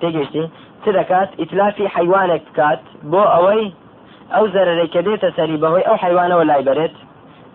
تێگەشتی 0.00 0.44
چ 0.82 0.86
دەکات 0.98 1.30
ئیتلافی 1.40 1.86
حیوانێک 1.94 2.42
بکات. 2.48 2.82
بۆ 3.10 3.22
ئەوەی 3.34 3.72
ئەو 4.34 4.44
زەرەرەی 4.54 4.88
کە 4.94 5.00
دێتە 5.06 5.28
سەری 5.36 5.60
بەهۆی 5.62 5.86
ئەو 5.88 5.96
حیوانەوە 6.02 6.44
لای 6.50 6.64
بەرێت 6.68 6.94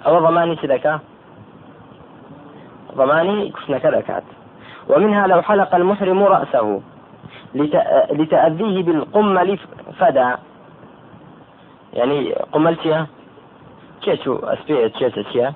أو 0.05 0.19
ضماني 0.25 0.55
الضمان 3.01 3.51
كفن 3.51 3.77
كذا 3.77 4.01
كات. 4.01 4.23
ومنها 4.89 5.27
لو 5.27 5.41
حلق 5.41 5.75
المحرم 5.75 6.23
رأسه 6.23 6.81
لتأذيه 8.11 8.83
بالقمل 8.83 9.59
فدا. 9.99 10.37
يعني 11.93 12.33
قملتيا 12.33 13.07
كيتو 14.01 14.35
أسبيت 14.35 14.95
كيشتيا 14.95 15.53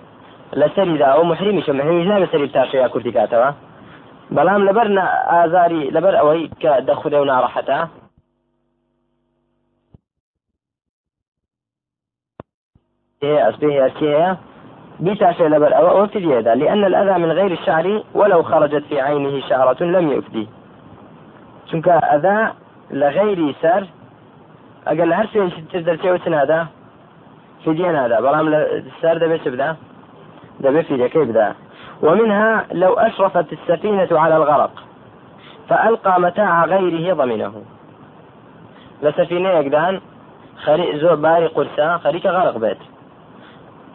لسري 0.54 0.98
دا 0.98 1.06
أو 1.06 1.24
محرمي 1.24 1.62
شو؟ 1.62 1.74
محرمي 1.74 2.04
لا 2.06 2.20
لسري 2.20 2.46
بتاشي 2.46 2.90
كردي 2.90 3.12
كاتوا 3.12 3.52
بلام 4.32 4.66
لبرنا 4.70 5.04
آزاري 5.46 5.90
لبر 5.90 6.20
أوي 6.20 6.48
كدخل 6.60 7.14
يونا 7.14 7.42
راحتا 7.42 7.90
إيه 13.24 13.50
أسبيه 13.50 13.88
أسبيه 13.88 14.38
لبر 15.00 15.78
أو 15.78 16.04
أفدي 16.04 16.40
هذا 16.40 16.56
لأن 16.56 16.86
الأذى 16.86 17.20
من 17.20 17.32
غير 17.32 17.52
الشعر 17.52 18.04
ولو 18.14 18.44
خرجت 18.44 18.84
في 18.90 19.02
عينه 19.02 19.48
شعرة 19.50 19.84
لم 19.84 20.12
يفدي. 20.12 20.48
چونك 21.72 21.88
أذى 21.88 22.52
لغير 22.92 23.56
سر 23.62 23.88
أقل 24.88 25.14
هر 25.14 25.28
شيء 25.28 25.50
تقدر 25.74 25.96
تسوي 25.96 26.36
هذا 26.36 26.68
فديان 27.66 27.96
هذا 27.96 28.20
بلام 28.20 28.48
السر 28.48 29.18
دبي 29.18 29.38
تبدا 29.38 29.76
دبي 30.60 30.84
فدية 30.84 31.08
كيف 31.08 31.30
بدا 31.30 31.54
ومنها 32.02 32.66
لو 32.72 32.94
أشرفت 32.94 33.54
السفينة 33.54 34.08
على 34.12 34.36
الغرق 34.38 34.72
فألقى 35.70 36.22
متاع 36.22 36.66
غيره 36.66 37.14
ضمنه. 37.14 37.64
لسفينة 39.04 39.50
يقدان 39.50 40.02
خري 40.64 41.00
زور 41.00 41.16
باري 41.16 41.48
قرصة 41.48 41.98
خريك 41.98 42.26
غرق 42.26 42.58
بيت. 42.58 42.78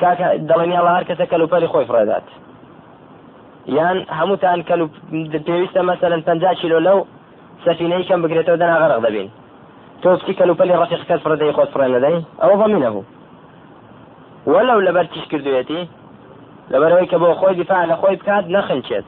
كاكا 0.00 0.36
دڵنی 0.48 0.76
الله 0.80 0.94
هەر 0.98 1.04
کەسە 1.08 1.24
کەلوپەری 1.32 1.68
خۆی 1.72 1.86
فرێدات. 1.90 2.26
یان 3.66 3.98
هەمووتان 4.18 4.58
پێویستە 5.46 5.80
مەسەرن 5.90 6.20
پ 6.26 6.30
کیلۆ 6.60 6.78
لەو 6.86 6.98
سەفینەی 7.64 8.06
کەم 8.08 8.20
بگرێتەوە 8.22 8.58
دەنا 8.62 8.76
غەرق 8.82 9.00
دەبین. 9.06 9.28
تۆ 10.02 10.08
بچی 10.14 10.34
کەلوپەلی 10.40 10.78
ڕفیقەت 10.80 11.20
فرەدەی 11.24 11.54
خۆت 11.56 11.70
فرێن 11.74 11.92
دەدەی 11.96 12.16
ئەوە 12.42 12.56
ضمینە 12.62 12.90
بوو. 12.94 13.04
وەلو 14.52 14.80
لەبەر 14.86 15.06
تیش 15.12 15.24
کردوێتی؟ 15.32 15.80
لەبەرەوەی 16.72 17.08
کە 17.10 17.16
بۆ 17.22 17.28
خۆی 17.40 17.54
دیفاع 17.60 17.82
لە 17.90 17.96
خۆی 18.00 18.16
بکات 18.20 18.44
نەخنچێت. 18.54 19.06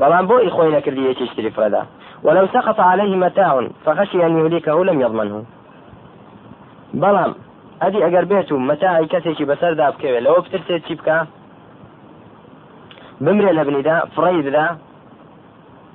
بەڵام 0.00 0.24
بۆ 0.28 0.36
ئی 0.44 0.50
خۆی 0.56 0.74
نەکردی 0.76 1.08
یەکیشتری 1.10 1.54
فرەدا. 1.56 1.82
ولو 2.24 2.46
سقط 2.46 2.80
عليه 2.80 3.16
متاع 3.16 3.68
فخشي 3.84 4.26
أن 4.26 4.32
يهلكه 4.38 4.84
لم 4.84 5.00
يضمنه 5.00 5.44
بەڵام 7.02 7.30
ئەدی 7.84 8.04
ئەگەر 8.04 8.24
بێت 8.30 8.48
و 8.52 8.58
مەتاعی 8.68 9.10
کەسێکی 9.12 9.48
بەسەردا 9.50 9.86
بکەوێت 9.94 10.24
لەوە 10.26 10.40
بترسێت 10.44 10.82
چی 10.86 10.94
بکە 10.98 11.18
بمرێ 13.24 13.52
لە 13.58 13.62
بنیدا 13.68 13.96
فڕی 14.14 14.40
بدا 14.46 14.66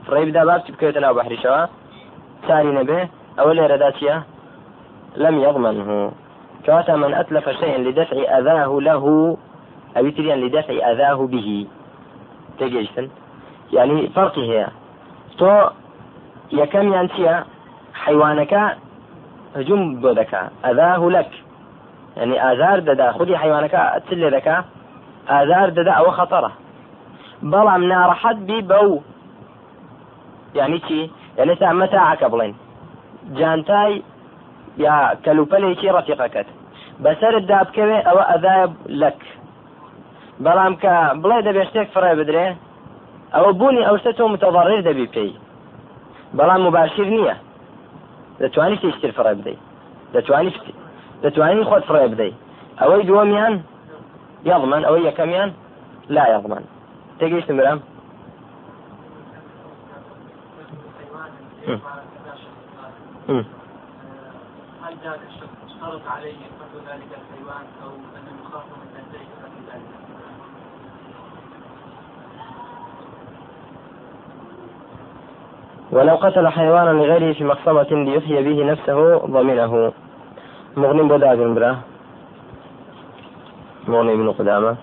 فڕی 0.05 0.25
بدا 0.29 0.41
باسی 0.49 0.71
بکەوێتە 0.73 0.99
ناو 1.03 1.17
بەحریشەوە 1.17 1.61
ساری 2.47 2.71
نەبێ 2.79 2.99
ئەوە 3.37 3.53
لێرەدا 3.57 3.89
چییە 3.97 4.17
لم 5.23 5.35
يضمنه 5.45 6.11
كواتا 6.65 6.95
من 6.95 7.13
أتلف 7.13 7.49
شيئا 7.49 7.77
لدفع 7.77 8.17
أذاه 8.39 8.71
له. 8.81 9.37
أو 9.97 10.09
تريان 10.09 10.39
لدفع 10.39 10.91
أذاه 10.91 11.27
به. 11.33 11.67
تجيشتن 12.59 13.07
يعني 13.73 14.07
فرقي 14.07 14.41
هي 14.51 14.67
تو 15.37 15.69
يكم 16.51 16.93
ينسيا 16.93 17.45
حيوانك 17.93 18.77
هجوم 19.55 20.01
بودك 20.01 20.33
أذاه 20.65 21.09
لك 21.09 21.29
يعني 22.19 22.39
ئازار 22.39 22.79
دەدا 22.79 23.11
خودی 23.17 23.35
حیوانەکە 23.35 23.81
چ 24.07 24.09
لێ 24.21 24.29
دەکا؟ 24.35 24.57
ئازار 25.31 25.69
دەدا 25.77 25.93
ئەوە 25.99 26.11
خەتەرە. 26.19 26.51
بەڵام 27.51 27.81
ناڕەحەت 27.91 28.37
بی 28.47 28.61
بەو. 28.69 28.91
یعنی 30.55 30.79
چی؟ 30.87 31.11
یعنی 31.37 31.55
تا 31.55 31.73
مەتاعەکە 31.81 32.27
بڵێن. 32.33 32.53
جانتای 33.37 34.03
یا 34.85 34.95
کەلوپەلێکی 35.25 35.93
ڕەفیقەکەت. 35.95 36.47
بەسرت 37.03 37.43
دابکەوێ 37.51 37.97
ئەوە 38.07 38.23
ئەدای 38.31 38.67
لەک. 39.01 39.19
بەڵام 40.43 40.73
کە 40.83 40.93
بڵێ 41.21 41.39
دەبێ 41.47 41.63
شتێک 41.69 41.87
فڕێ 41.95 42.13
بدرێ 42.19 42.47
ئەوە 43.35 43.51
بوونی 43.59 43.87
ئەوشتە 43.87 44.11
تۆ 44.17 44.23
متەضەڕێر 44.33 44.81
دەبی 44.87 45.07
پێی. 45.13 45.33
بەڵام 46.37 46.61
مباشر 46.67 47.07
نییە. 47.15 47.35
دەتوانی 48.41 48.77
تێشتر 48.81 49.11
فڕێ 49.17 49.33
بدەیت. 49.39 49.61
دەتوانی 50.13 50.51
دەتوانین 51.23 51.65
خۆت 51.69 51.83
فڕێ 51.89 52.07
بدەیت. 52.13 52.35
ئەوەی 52.79 53.05
دووەمیان 53.09 53.53
یاڵمان 54.49 54.83
ئەوەی 54.87 55.07
یەکەمیان 55.09 55.49
لا 56.15 56.23
یاڵمان. 56.33 56.63
تێگەیشتم 57.19 57.55
برام. 57.59 57.79
هل 64.83 64.95
ذاك 65.03 65.21
الشخص 65.29 65.57
اشترط 65.67 66.03
عليه 66.15 66.41
قتل 66.59 66.79
ذلك 66.89 67.11
الحيوان 67.19 67.65
أو 67.83 67.91
انه 68.17 68.33
يخاف 68.43 68.65
من 68.81 69.03
ذلك 69.13 69.29
قتل 69.43 69.61
ذلك؟ 69.69 69.89
ولو 75.91 76.15
قتل 76.15 76.47
حيوانا 76.47 76.89
لغيره 76.89 77.33
في 77.33 77.43
مخصمة 77.43 77.89
ليحيي 77.91 78.43
به 78.43 78.71
نفسه 78.71 79.17
ضمنه 79.17 79.91
مغنم 80.81 81.07
بۆ 81.11 81.17
برا. 81.55 81.71
مغني 83.87 84.15
بن 84.19 84.29
قدامة. 84.39 84.73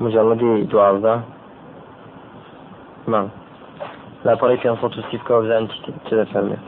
مجلدي 0.00 0.66
دوازدە 0.72 1.14
ما 3.08 3.20
لا 4.24 4.34
پەڕی 4.40 4.58
پێ 4.62 4.68
سە 4.80 5.00
سی 5.10 5.16
بکەوە 5.20 5.40
بزان 5.42 5.64
چ 6.06 6.08
دەفەرمێت 6.18 6.64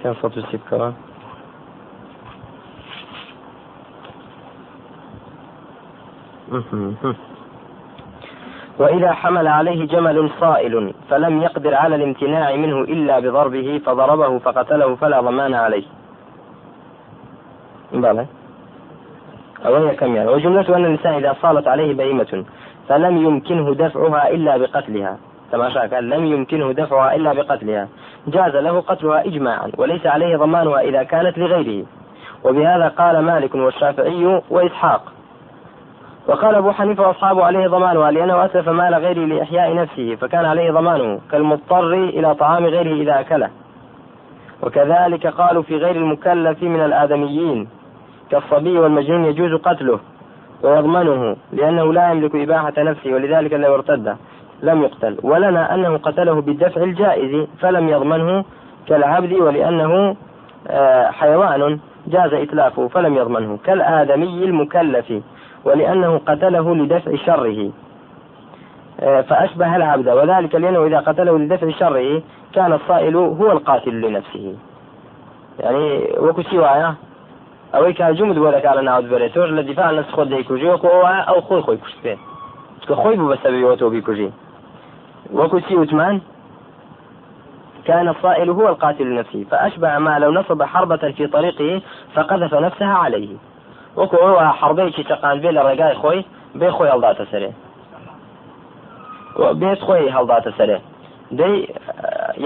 پێ 0.00 0.10
سە 0.20 0.40
سی 0.50 0.58
بکەوە 0.62 0.90
Mm-hmm. 6.50 7.29
وإذا 8.80 9.12
حمل 9.12 9.48
عليه 9.48 9.86
جمل 9.86 10.30
صائل 10.40 10.94
فلم 11.10 11.42
يقدر 11.42 11.74
على 11.74 11.96
الامتناع 11.96 12.56
منه 12.56 12.80
إلا 12.80 13.20
بضربه 13.20 13.80
فضربه 13.86 14.38
فقتله 14.38 14.96
فلا 14.96 15.20
ضمان 15.20 15.54
عليه. 15.54 15.84
بلى 17.92 18.26
أو 19.66 19.90
كم 19.96 20.16
يعني؟ 20.16 20.28
وجملة 20.28 20.76
أن 20.76 20.84
الإنسان 20.84 21.14
إذا 21.14 21.36
صالت 21.42 21.68
عليه 21.68 21.94
بهيمة 21.94 22.44
فلم 22.88 23.16
يمكنه 23.16 23.74
دفعها 23.74 24.30
إلا 24.30 24.56
بقتلها. 24.56 25.16
كما 25.52 25.68
قال 25.92 26.10
لم 26.10 26.26
يمكنه 26.26 26.72
دفعها 26.72 27.14
إلا 27.14 27.32
بقتلها. 27.32 27.88
جاز 28.26 28.56
له 28.56 28.80
قتلها 28.80 29.26
إجماعا 29.26 29.70
وليس 29.78 30.06
عليه 30.06 30.36
ضمانها 30.36 30.80
إذا 30.80 31.02
كانت 31.02 31.38
لغيره. 31.38 31.86
وبهذا 32.44 32.88
قال 32.88 33.18
مالك 33.18 33.54
والشافعي 33.54 34.42
وإسحاق. 34.50 35.12
وقال 36.30 36.54
أبو 36.54 36.70
حنيفة 36.70 37.08
وأصحابه 37.08 37.44
عليه 37.44 37.66
ضمانها 37.66 38.10
لأنه 38.10 38.44
أسلف 38.44 38.68
مال 38.68 38.94
غيره 38.94 39.26
لإحياء 39.26 39.74
نفسه 39.74 40.14
فكان 40.14 40.44
عليه 40.44 40.70
ضمانه 40.70 41.20
كالمضطر 41.30 41.94
إلى 41.94 42.34
طعام 42.34 42.66
غيره 42.66 43.02
إذا 43.02 43.20
أكله. 43.20 43.50
وكذلك 44.62 45.26
قالوا 45.26 45.62
في 45.62 45.76
غير 45.76 45.96
المكلف 45.96 46.62
من 46.62 46.84
الآدميين 46.84 47.68
كالصبي 48.30 48.78
والمجنون 48.78 49.24
يجوز 49.24 49.60
قتله 49.60 50.00
ويضمنه 50.62 51.36
لأنه 51.52 51.92
لا 51.92 52.10
يملك 52.10 52.34
إباحة 52.34 52.72
نفسه 52.78 53.14
ولذلك 53.14 53.52
لو 53.52 53.74
ارتد 53.74 54.16
لم 54.62 54.82
يقتل. 54.82 55.18
ولنا 55.22 55.74
أنه 55.74 55.96
قتله 55.96 56.40
بالدفع 56.40 56.82
الجائز 56.82 57.46
فلم 57.60 57.88
يضمنه 57.88 58.44
كالعبد 58.86 59.32
ولأنه 59.32 60.16
آه، 60.68 61.10
حيوان 61.10 61.78
جاز 62.06 62.34
إتلافه 62.34 62.88
فلم 62.88 63.16
يضمنه 63.16 63.58
كالآدمي 63.64 64.44
المكلف. 64.44 65.12
ولأنه 65.64 66.20
قتله 66.26 66.74
لدفع 66.74 67.16
شره. 67.26 67.70
آه، 69.00 69.20
فأشبه 69.20 69.76
العبد. 69.76 70.08
وذلك 70.08 70.54
لأنه 70.54 70.86
إذا 70.86 71.00
قتله 71.00 71.38
لدفع 71.38 71.70
شره 71.70 72.22
كان 72.54 72.72
الصائل 72.72 73.16
هو 73.16 73.52
القاتل 73.52 74.00
لنفسه. 74.00 74.56
يعني 75.60 76.08
وكو 76.18 76.42
سوايا 76.42 76.94
ئەوەی 77.74 77.94
کا 77.94 78.10
جمد 78.10 78.36
لە 78.36 78.82
ناوت 78.82 79.04
بێت 79.04 79.32
تۆش 79.34 79.50
لە 79.50 79.62
دیفاع 79.62 79.90
لە 79.92 80.02
خۆت 80.14 80.28
دەیکوژی 80.28 80.70
وەکو 80.70 80.86
ئەوە 80.86 81.28
ئەو 81.28 81.40
خۆی 81.40 81.62
خۆی 81.66 81.78
کوشت 81.82 81.98
پێ 82.04 82.14
کە 82.88 82.94
خۆی 83.02 83.16
بوو 83.16 83.34
بەسەبەوە 83.34 83.78
تۆ 83.80 83.84
بیکوژی 83.84 84.32
وەکو 85.32 85.60
چی 85.66 86.20
كان 87.84 88.08
الصائل 88.08 88.48
هو 88.50 88.68
القاتل 88.68 89.04
لنفسه. 89.04 89.44
فأشبه 89.50 89.98
ما 89.98 90.18
لو 90.18 90.30
نصب 90.32 90.62
حربة 90.62 90.96
في 90.96 91.26
طريقه 91.26 91.82
فقذف 92.14 92.54
نفسها 92.54 92.94
عليه. 92.94 93.36
وەکو 93.98 94.16
ئەوە 94.24 94.44
حڕبەیەکی 94.60 95.04
چقان 95.08 95.36
بێ 95.42 95.50
لە 95.56 95.62
ڕێگای 95.66 95.94
خۆی 96.00 96.20
بێ 96.60 96.68
خۆی 96.76 96.90
هەڵداتە 96.94 97.24
سەرێ. 97.32 97.50
بێت 99.60 99.80
خۆی 99.86 100.10
هەڵداتە 100.16 100.50
سەرێ. 100.58 100.78
دەی 101.38 101.54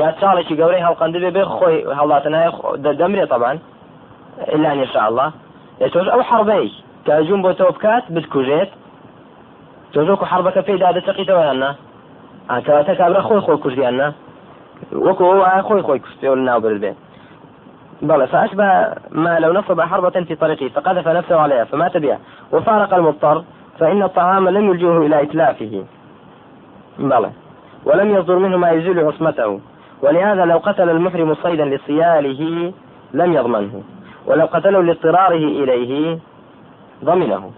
یا 0.00 0.08
چاڵێکی 0.20 0.54
گەورەی 0.60 0.84
هەڵقند 0.86 1.14
بێ 1.22 1.30
بێ 1.36 1.44
خۆی 1.56 1.78
هەڵداتە 1.98 2.28
نای 2.34 2.48
دەمرێت 3.00 3.28
طبعا. 3.34 3.52
إلا 4.54 4.70
إن 4.72 4.86
شاء 4.92 5.06
الله. 5.08 5.28
تۆش 5.94 6.06
ئەو 6.14 6.22
حربەی 6.30 6.66
کە 7.06 7.12
جوون 7.26 7.40
بۆ 7.44 7.50
تۆ 7.58 7.66
بکات 7.76 8.04
بتکوژێت. 8.14 8.70
تۆزۆکو 9.94 10.24
حربەکە 10.32 10.62
پێدا 10.68 10.88
دەچەقیتەوە 10.96 11.42
یاننا؟ 11.48 11.70
ئاکەواتە 12.50 12.94
کابرا 12.98 13.22
خۆی 13.28 13.40
خۆی 13.46 13.58
کوردیاننا 13.62 14.08
وەکو 15.06 15.24
ئەو 15.30 15.62
خۆی 15.68 15.82
خۆی 15.86 16.00
کوستێ 16.04 16.26
لە 16.38 16.44
ناوبرد 16.48 16.78
بێت 16.82 16.98
بلى 18.02 18.26
فأشبه 18.26 18.94
ما 19.10 19.38
لو 19.38 19.52
نصب 19.52 19.80
حربة 19.80 20.10
في 20.10 20.34
طريقه 20.34 20.68
فقذف 20.68 21.08
نفسه 21.08 21.40
عليها 21.40 21.64
فمات 21.64 21.96
بها. 21.96 22.18
وفارق 22.52 22.94
المضطر 22.94 23.44
فإن 23.78 24.02
الطعام 24.02 24.48
لم 24.48 24.70
يلجئه 24.70 24.98
إلى 24.98 25.22
إتلافه. 25.22 25.84
بلى. 26.98 27.30
ولم 27.84 28.14
يصدر 28.14 28.38
منه 28.38 28.56
ما 28.56 28.70
يزيل 28.70 29.06
عصمته. 29.06 29.60
ولهذا 30.02 30.44
لو 30.44 30.58
قتل 30.58 30.90
المحرم 30.90 31.34
صيدا 31.34 31.64
لصياله 31.64 32.72
لم 33.14 33.32
يضمنه. 33.32 33.82
ولو 34.26 34.46
قتله 34.46 34.82
لاضطراره 34.82 35.44
إليه 35.62 36.18
ضمنه. 37.04 37.50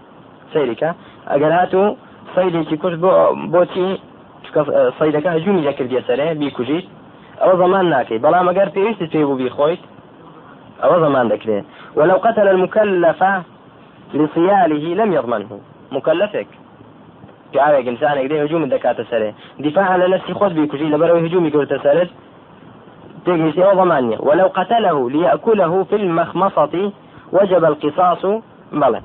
سيرك 0.53 0.95
أجل 1.27 1.51
هاتو 1.51 1.95
صيدي 2.35 2.77
كوش 2.77 2.93
بوتي 2.93 3.99
صيدك 4.99 5.27
هجومي 5.27 5.61
لك 5.61 5.81
الجسرة 5.81 6.33
بيكوجيت 6.33 6.85
أو 7.41 7.57
زمان 7.57 7.89
ناكي. 7.89 8.17
بلا 8.17 8.37
قال 8.37 8.71
في 8.71 9.07
تيبو 9.07 9.35
بيخويت. 9.35 9.79
أو 10.83 10.99
زمان 11.05 11.27
ذكره 11.27 11.63
ولو 11.95 12.15
قتل 12.15 12.47
المكلف 12.47 13.23
لصياله 14.13 14.85
لم 15.03 15.13
يضمنه. 15.13 15.59
مكلفك. 15.91 16.47
پیاوێک 17.53 17.85
ئینسانێک 17.87 18.27
دێ 18.31 18.37
هجوم 18.43 18.63
دەکاتە 18.73 19.03
سەرێ 19.11 19.29
دیفاع 19.63 19.97
لە 20.01 20.07
نفسی 20.13 20.33
خۆت 20.33 20.53
بیکوژی 20.59 20.91
لەبەرەوەی 20.93 21.25
هجومی 21.25 21.51
کردتە 21.51 21.77
سەرت 21.83 22.09
تێگەیشتی 23.25 23.63
ئەو 23.67 23.75
ضمانية 23.81 24.17
ولو 24.27 24.47
قتله 24.47 25.09
ليأكله 25.09 25.83
في 25.83 25.95
المخمصة 25.95 26.91
وجب 27.33 27.65
القصاص 27.65 28.25
بلى. 28.71 29.01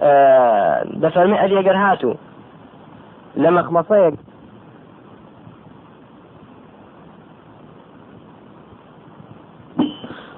آه 0.00 0.84
دفرمي 0.84 1.44
أدي 1.44 1.58
أجر 1.58 1.76
هاتو. 1.76 2.14
لمخمصيك 3.36 4.14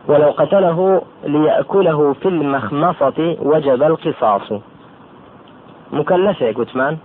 ولو 0.08 0.30
قتله 0.30 1.02
ليأكله 1.24 2.12
في 2.12 2.28
المخمصة 2.28 3.36
وجب 3.42 3.82
القصاص. 3.82 4.52
مكلفة 5.92 6.52
قتمان 6.52 6.96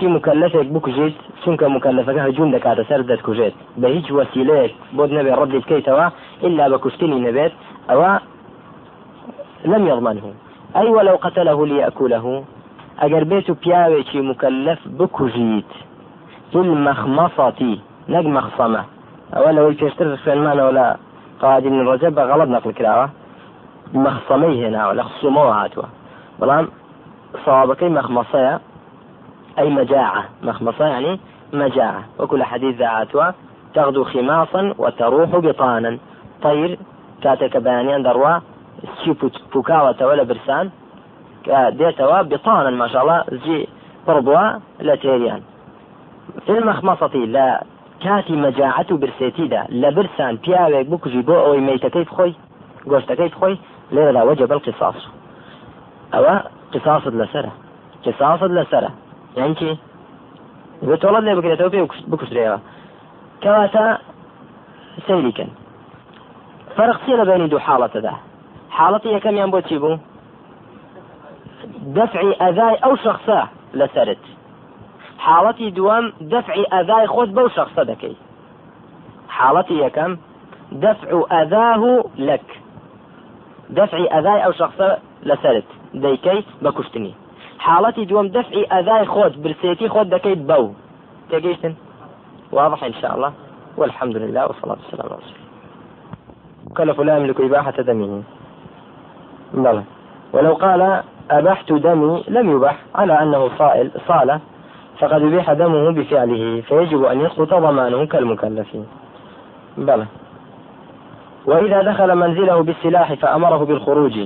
چی 0.00 0.06
مکلفێک 0.06 0.68
بکوژیت 0.74 1.14
چونکە 1.42 1.64
مکلفەکە 1.76 2.20
هجوم 2.28 2.48
دەکاتە 2.56 2.82
سەر 2.88 3.00
دەستکوژێت 3.10 3.54
بە 3.80 3.88
هیچ 3.96 4.06
وسیلەیەک 4.18 4.72
بۆ 4.96 5.02
نەبێت 5.16 5.36
ڕەتی 5.38 5.60
بکەیتەوە 5.62 6.06
إلا 6.46 6.78
کوشتنی 6.78 7.20
نەبێت 7.26 7.52
ئەوە 7.90 8.10
لم 9.64 9.86
يضمنه. 9.86 10.26
أي 10.76 10.88
ولو 10.96 11.16
قتله 11.16 11.66
ليأكله. 11.66 12.26
ئەگەر 13.00 13.24
بێت 13.30 13.50
و 13.50 13.54
پیاوێکی 13.62 14.20
مکلف 14.30 14.78
في 16.52 16.58
المخمصة. 16.58 17.78
نەک 18.14 18.26
مەخسەمە 18.36 18.82
ئەوە 19.34 19.50
لەوەی 19.56 19.78
پێشتر 19.80 20.06
خوێنمانەوە 20.22 20.72
قادم 21.42 21.72
من 21.72 21.96
بە 22.16 22.22
غەڵت 22.30 22.48
نەقل 22.54 22.72
کراوە 22.78 23.06
مەخسەمەی 24.04 24.58
هێناوە 24.62 24.92
لە 24.98 25.04
خسومەوە 25.08 25.52
هاتووە 25.58 25.88
بەڵام 26.40 26.66
صوابەکەی 27.44 27.94
مەخمەسەیە 27.98 28.54
أي 29.58 29.70
مجاعة. 29.70 30.24
مخمصة 30.42 30.86
يعني 30.86 31.20
مجاعة. 31.52 32.02
وكل 32.18 32.44
حديث 32.44 32.76
ذاتها 32.76 33.34
تغدو 33.74 34.04
خماصا 34.04 34.74
وتروح 34.78 35.36
بطانا. 35.36 35.98
طير 36.42 36.78
كاتك 37.22 37.56
بيانيان 37.56 38.02
دروا. 38.02 38.38
بوكاوة 39.54 40.06
ولا 40.06 40.22
برسان. 40.22 40.70
ديتوا 41.70 42.22
بطانا 42.22 42.70
ما 42.70 42.88
شاء 42.88 43.02
الله. 43.02 43.24
زي 43.32 43.66
برضوا 44.06 44.58
لا 44.80 44.94
تيريان 44.94 45.42
في 46.46 46.58
المخمصة 46.58 47.16
لا 47.16 47.62
کاتی 48.04 48.36
مەجاعەت 48.44 48.88
و 48.92 49.00
برسێتیدا 49.02 49.62
لە 49.82 49.90
برسان 49.96 50.34
پیاوێک 50.44 50.86
بکوژی 50.92 51.22
بۆ 51.28 51.36
ئەوەی 51.44 51.66
مەیتەکەی 51.68 52.06
خۆی 52.14 52.34
گۆشتەکەی 52.90 53.30
خۆی 53.38 53.56
لێرەدا 53.94 54.22
وەجەبل 54.28 54.60
قساس 54.66 54.98
ئەوە 56.14 56.34
قساست 56.72 57.14
لەسرە 57.20 57.52
قساست 58.04 58.50
لەسرە 58.58 58.90
یانکی 59.40 59.72
تۆڵەت 61.02 61.24
لێ 61.26 61.32
بکرێتەوە 61.38 61.70
پێ 61.74 61.80
بکوشترێەوە. 62.10 62.58
کەواتە 63.42 63.84
سەیریکن. 65.06 65.50
فەرقسی 66.76 67.14
لە 67.20 67.24
بینی 67.28 67.48
دوو 67.52 67.64
حاڵەتەدا؟ 67.66 68.14
حاڵەتی 68.76 69.14
یەکەمیان 69.16 69.50
بۆچی 69.54 69.78
بوو؟ 69.82 69.98
دەفعی 71.96 72.32
ئەذای 72.42 72.76
ئەو 72.84 72.94
شخصە 73.04 73.38
لەسرت 73.78 74.22
حاڵەتی 75.28 75.68
دووەم 75.76 76.04
دەفعی 76.32 76.64
ئەذای 76.72 77.06
خۆت 77.14 77.30
بەو 77.36 77.48
شخصە 77.56 77.82
دەکەی 77.90 78.16
حاڵەتی 79.36 79.76
یەکەم 79.84 80.12
دەفع 80.84 81.10
ئەذاه 81.34 81.82
لەک 82.28 82.46
دەفعی 83.78 84.06
ئەذای 84.14 84.40
ئەو 84.44 84.52
شخصە 84.60 84.88
لەسرت 85.28 85.68
دەیکەی 86.04 86.40
بە 86.62 86.70
کوشتنی 86.76 87.14
حالتي 87.58 88.04
دوم 88.04 88.28
دفعي 88.28 88.64
أذاي 88.64 89.06
خود 89.06 89.42
برسيتي 89.42 89.88
خود 89.88 90.10
دكيت 90.10 90.38
بو. 90.38 90.72
تيجيشتن 91.30 91.74
واضح 92.52 92.84
إن 92.84 92.94
شاء 92.94 93.14
الله 93.14 93.32
والحمد 93.76 94.16
لله 94.16 94.46
والصلاة 94.46 94.76
والسلام 94.84 95.06
على 95.06 95.14
رسول 95.14 95.38
كلف 96.76 97.00
لا 97.00 97.16
يملك 97.18 97.40
إباحة 97.40 97.70
دمه 97.70 98.22
بلى 99.54 99.82
ولو 100.32 100.54
قال 100.54 101.02
أبحت 101.30 101.72
دمي 101.72 102.24
لم 102.28 102.50
يبح 102.50 102.78
على 102.94 103.22
أنه 103.22 103.50
صائل 103.58 103.90
صالة 104.08 104.40
فقد 104.98 105.22
أبيح 105.22 105.52
دمه 105.52 105.90
بفعله 105.90 106.60
فيجب 106.60 107.04
أن 107.04 107.20
يسقط 107.20 107.54
ضمانه 107.54 108.06
كالمكلفين 108.06 108.86
بلى. 109.76 110.06
وإذا 111.46 111.82
دخل 111.82 112.14
منزله 112.14 112.62
بالسلاح 112.62 113.14
فأمره 113.14 113.64
بالخروج. 113.64 114.18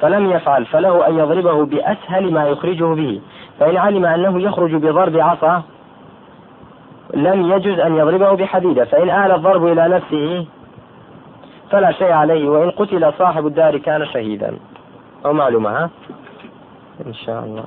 فلم 0.00 0.30
يفعل 0.30 0.66
فله 0.66 1.08
أن 1.08 1.18
يضربه 1.18 1.64
بأسهل 1.64 2.32
ما 2.32 2.44
يخرجه 2.44 2.94
به. 2.94 3.20
فإن 3.60 3.76
علم 3.76 4.04
أنه 4.04 4.42
يخرج 4.42 4.74
بضرب 4.74 5.16
عصا 5.16 5.62
لم 7.14 7.52
يجز 7.52 7.78
أن 7.78 7.96
يضربه 7.96 8.32
بحديدة. 8.32 8.84
فإن 8.84 9.10
آل 9.10 9.32
الضرب 9.32 9.66
إلى 9.66 9.88
نفسه 9.88 10.46
فلا 11.70 11.92
شيء 11.92 12.12
عليه. 12.12 12.48
وإن 12.48 12.70
قتل 12.70 13.12
صاحب 13.18 13.46
الدار 13.46 13.78
كان 13.78 14.06
شهيدا. 14.06 14.56
أو 15.26 15.32
معلومة 15.32 15.70
ها؟ 15.70 15.90
إن 17.06 17.14
شاء 17.14 17.44
الله. 17.44 17.64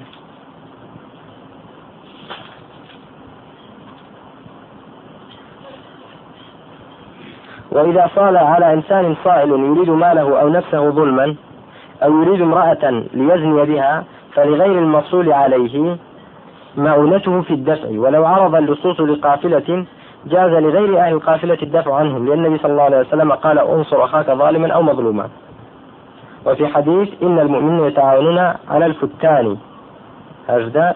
وإذا 7.73 8.09
صال 8.15 8.37
على 8.37 8.73
إنسان 8.73 9.15
صائل 9.23 9.49
يريد 9.49 9.89
ماله 9.89 10.41
أو 10.41 10.49
نفسه 10.49 10.89
ظلما 10.89 11.35
أو 12.03 12.21
يريد 12.21 12.41
امرأة 12.41 13.03
ليزني 13.13 13.65
بها 13.65 14.03
فلغير 14.33 14.79
المصول 14.79 15.33
عليه 15.33 15.97
مؤونته 16.77 17.41
في 17.41 17.53
الدفع. 17.53 17.87
ولو 17.89 18.25
عرض 18.25 18.55
اللصوص 18.55 19.01
لقافلة 19.01 19.85
جاز 20.25 20.51
لغير 20.51 20.99
أهل 20.99 21.13
القافلة 21.13 21.57
الدفع 21.63 21.95
عنهم 21.95 22.27
لأن 22.27 22.45
النبي 22.45 22.57
صلى 22.57 22.71
الله 22.71 22.83
عليه 22.83 22.99
وسلم 22.99 23.31
قال 23.31 23.59
انصر 23.59 24.03
أخاك 24.03 24.31
ظالما 24.31 24.73
أو 24.73 24.81
مظلوما. 24.81 25.29
وفي 26.45 26.67
حديث 26.67 27.09
إن 27.23 27.39
المؤمنين 27.39 27.85
يتعاونون 27.85 28.37
على 28.69 28.85
الفتان. 28.85 29.57
هجدا 30.49 30.95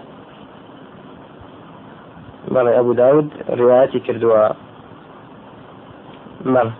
بل 2.52 2.68
أبو 2.68 2.94
داود 2.94 3.30
رواية 3.50 4.00
كردوا 4.00 4.67
بل 6.46 6.72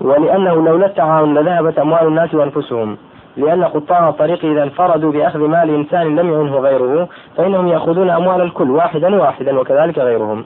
ولأنه 0.00 0.54
لولا 0.54 0.86
التعاون 0.86 1.34
لذهبت 1.34 1.78
أموال 1.78 2.06
الناس 2.06 2.34
وأنفسهم 2.34 2.96
لأن 3.36 3.64
قطاع 3.64 4.08
الطريق 4.08 4.44
إذا 4.44 4.62
انفردوا 4.62 5.12
بأخذ 5.12 5.38
مال 5.38 5.70
إنسان 5.70 6.16
لم 6.16 6.32
يعنه 6.32 6.58
غيره 6.58 7.08
فإنهم 7.36 7.68
يأخذون 7.68 8.10
أموال 8.10 8.40
الكل 8.40 8.70
واحدا 8.70 9.22
واحدا 9.22 9.58
وكذلك 9.58 9.98
غيرهم. 9.98 10.44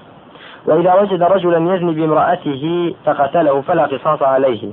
وإذا 0.67 0.95
وجد 0.95 1.23
رجلا 1.23 1.75
يزني 1.75 1.95
بامرأته 1.95 2.95
فقتله 3.05 3.61
فلا 3.61 3.83
قصاص 3.87 4.23
عليه 4.23 4.73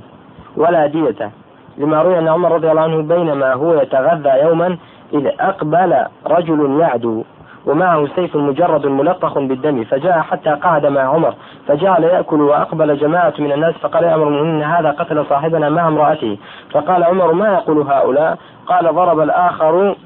ولا 0.56 0.86
دية. 0.86 1.30
لما 1.78 2.02
روي 2.02 2.18
أن 2.18 2.28
عمر 2.28 2.52
رضي 2.52 2.70
الله 2.70 2.82
عنه 2.82 3.02
بينما 3.02 3.52
هو 3.52 3.74
يتغذى 3.74 4.42
يوما 4.42 4.76
إذ 5.14 5.26
أقبل 5.40 5.96
رجل 6.26 6.80
يعدو. 6.80 7.24
ومعه 7.66 8.06
سيف 8.16 8.36
مجرد 8.36 8.86
ملطخ 8.86 9.38
بالدم 9.38 9.84
فجاء 9.84 10.20
حتى 10.20 10.50
قعد 10.50 10.86
مع 10.86 11.00
عمر 11.00 11.34
فجعل 11.68 12.04
يأكل 12.04 12.40
وأقبل 12.40 12.98
جماعة 12.98 13.34
من 13.38 13.52
الناس 13.52 13.74
فقال 13.74 14.04
يا 14.04 14.14
أمر 14.14 14.28
المؤمنين 14.28 14.62
هذا 14.62 14.90
قتل 14.90 15.26
صاحبنا 15.26 15.68
مع 15.68 15.88
امرأته. 15.88 16.38
فقال 16.70 17.04
عمر 17.04 17.32
ما 17.32 17.48
يقول 17.48 17.78
هؤلاء؟ 17.78 18.38
قال 18.66 18.94
ضرب 18.94 19.20
الآخر 19.20 19.96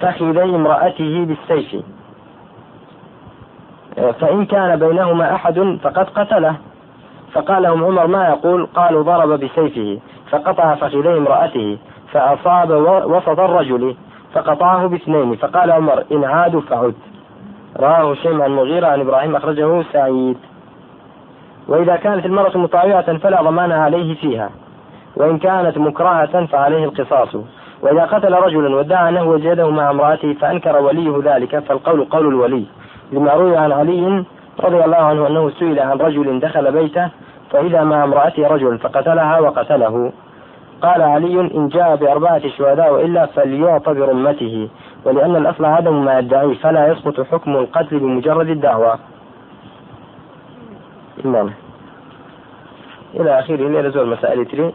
فخذي 0.00 0.42
امرأته 0.42 1.24
بالسيف. 1.24 1.84
فإن 4.20 4.44
كان 4.44 4.78
بينهما 4.78 5.34
أحد 5.34 5.78
فقد 5.82 6.08
قتله. 6.08 6.56
فقال 7.32 7.62
لهم 7.62 7.84
عمر 7.84 8.06
ما 8.06 8.28
يقول؟ 8.28 8.66
قالوا 8.66 9.02
ضرب 9.02 9.40
بسيفه 9.40 9.98
فقطع 10.30 10.74
فخذي 10.74 11.18
امرأته 11.18 11.78
فأصاب 12.12 12.70
وسط 13.06 13.40
الرجل. 13.40 13.96
فقطعه 14.34 14.86
باثنين. 14.86 15.36
فقال 15.36 15.70
عمر 15.70 16.04
إن 16.12 16.24
عادوا 16.24 16.60
فعد. 16.60 16.94
رواه 17.80 18.14
شيم 18.14 18.42
عن 18.42 18.50
مغيرة 18.50 18.86
عن 18.86 19.00
إبراهيم 19.00 19.36
أخرجه 19.36 19.82
سعيد. 19.92 20.38
وإذا 21.68 21.96
كانت 21.96 22.26
المرأة 22.26 22.58
مطاوعة 22.58 23.18
فلا 23.18 23.42
ضمان 23.42 23.72
عليه 23.72 24.14
فيها. 24.14 24.50
وإن 25.16 25.38
كانت 25.38 25.78
مكرهة 25.78 26.46
فعليه 26.46 26.84
القصاص. 26.84 27.36
وإذا 27.82 28.04
قتل 28.04 28.34
رجلا 28.34 28.76
وادعى 28.76 29.08
أنه 29.08 29.24
وجده 29.24 29.70
مع 29.70 29.90
امرأته 29.90 30.32
فأنكر 30.32 30.82
وليه 30.82 31.20
ذلك 31.24 31.58
فالقول 31.58 32.04
قول 32.04 32.26
الولي. 32.28 32.64
لما 33.12 33.32
روي 33.32 33.56
عن 33.56 33.72
علي 33.72 34.24
رضي 34.60 34.84
الله 34.84 34.96
عنه 34.96 35.26
أنه 35.26 35.50
سئل 35.50 35.80
عن 35.80 35.98
رجل 35.98 36.40
دخل 36.40 36.72
بيته 36.72 37.08
فإذا 37.50 37.84
مع 37.84 38.04
امرأته 38.04 38.48
رجل 38.48 38.78
فقتلها 38.78 39.40
وقتله. 39.40 40.12
قال 40.82 41.02
علي 41.02 41.40
إن 41.40 41.68
جاء 41.68 41.96
بأربعة 41.96 42.48
شهداء 42.48 42.92
وإلا 42.94 43.26
فليعطى 43.26 43.94
برمته 43.94 44.68
ولأن 45.04 45.36
الأصل 45.36 45.64
عدم 45.64 46.04
ما 46.04 46.18
يدعيه 46.18 46.54
فلا 46.54 46.92
يسقط 46.92 47.20
حكم 47.20 47.56
القتل 47.56 47.98
بمجرد 47.98 48.48
الدعوة. 48.48 48.98
نعم 51.24 51.50
إلى 53.14 53.38
آخره 53.38 53.80
إلى 53.80 53.90
زول 53.90 54.08
مسائل 54.08 54.46
تري. 54.46 54.74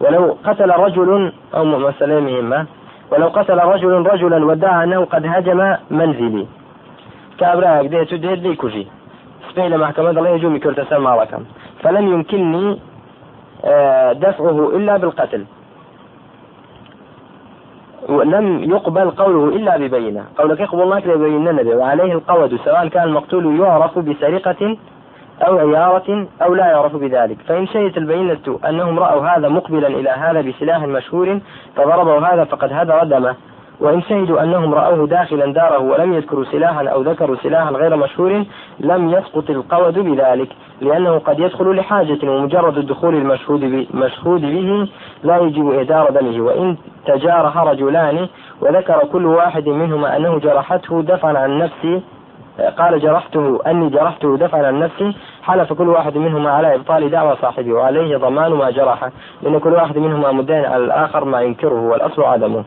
ولو 0.00 0.36
قتل 0.44 0.70
رجل 0.70 1.32
أو 1.54 1.64
مسألة 1.64 2.20
مهمة 2.20 2.66
ولو 3.12 3.28
قتل 3.28 3.58
رجل 3.58 4.06
رجلا 4.06 4.44
وادعى 4.44 4.84
أنه 4.84 5.04
قد 5.04 5.26
هجم 5.26 5.76
منزلي. 5.90 6.46
كابراك 7.38 7.86
ديت 7.86 8.12
لي 8.12 8.56
كوجي. 8.56 8.86
سبيل 9.50 9.78
محكمة 9.78 10.10
الله 10.10 10.28
يجومي 10.28 10.58
كرتسان 10.58 11.00
مالكم 11.00 11.44
فلم 11.82 12.08
يمكنني 12.08 12.78
دفعه 14.12 14.70
إلا 14.76 14.96
بالقتل. 14.96 15.44
ولم 18.08 18.64
يقبل 18.70 19.10
قوله 19.10 19.56
إلا 19.56 19.76
ببينة. 19.76 20.24
قولك 20.38 20.60
يقبل 20.60 20.82
الله 20.82 21.00
ببينة 21.00 21.50
النبي. 21.50 21.74
وعليه 21.74 22.12
القود 22.12 22.56
سواء 22.64 22.88
كان 22.88 23.02
المقتول 23.02 23.60
يعرف 23.60 23.98
بسرقة 23.98 24.76
أو 25.42 25.58
عيارة 25.58 26.26
أو 26.42 26.54
لا 26.54 26.66
يعرف 26.66 26.96
بذلك. 26.96 27.36
فإن 27.48 27.66
شهدت 27.66 27.96
البينة 27.96 28.58
أنهم 28.68 28.98
رأوا 28.98 29.26
هذا 29.26 29.48
مقبلا 29.48 29.88
إلى 29.88 30.10
هذا 30.10 30.40
بسلاح 30.40 30.82
مشهور 30.82 31.40
فضربه 31.76 32.32
هذا 32.34 32.44
فقد 32.44 32.72
هدر 32.72 33.04
دمه. 33.04 33.34
وإن 33.80 34.02
شهدوا 34.02 34.42
أنهم 34.42 34.74
رأوه 34.74 35.06
داخلا 35.06 35.52
داره 35.52 35.78
ولم 35.78 36.12
يذكروا 36.12 36.44
سلاحا 36.44 36.88
أو 36.88 37.02
ذكروا 37.02 37.36
سلاحا 37.42 37.70
غير 37.70 37.96
مشهور 37.96 38.44
لم 38.80 39.10
يسقط 39.10 39.50
القود 39.50 39.98
بذلك 39.98 40.48
لأنه 40.80 41.18
قد 41.18 41.38
يدخل 41.38 41.76
لحاجة 41.76 42.30
ومجرد 42.30 42.78
الدخول 42.78 43.14
المشهود 43.14 43.86
مشهود 43.94 44.40
به 44.40 44.88
لا 45.22 45.38
يجب 45.38 45.70
إهدار 45.70 46.10
دمه. 46.10 46.40
وإن 46.40 46.76
تجارح 47.06 47.58
رجلان 47.58 48.28
وذكر 48.60 48.98
كل 49.12 49.26
واحد 49.26 49.68
منهما 49.68 50.16
أنه 50.16 50.38
جرحته 50.38 51.02
دفعا 51.02 51.38
عن 51.38 51.58
نفسه 51.58 52.02
قال 52.78 53.00
جرحته 53.00 53.60
أني 53.66 53.88
جرحته 53.88 54.36
دفعا 54.36 54.66
عن 54.66 54.78
نفسي 54.78 55.14
حلف 55.42 55.72
كل 55.72 55.88
واحد 55.88 56.16
منهما 56.16 56.50
على 56.50 56.74
إبطال 56.74 57.10
دعوى 57.10 57.36
صاحبه 57.42 57.72
وعليه 57.72 58.16
ضمان 58.16 58.52
ما 58.52 58.70
جرحه 58.70 59.12
لأن 59.42 59.58
كل 59.58 59.72
واحد 59.72 59.98
منهما 59.98 60.32
مدين 60.32 60.64
على 60.64 60.84
الآخر 60.84 61.24
ما 61.24 61.40
ينكره 61.40 61.80
والأصل 61.80 62.22
عدمه. 62.22 62.64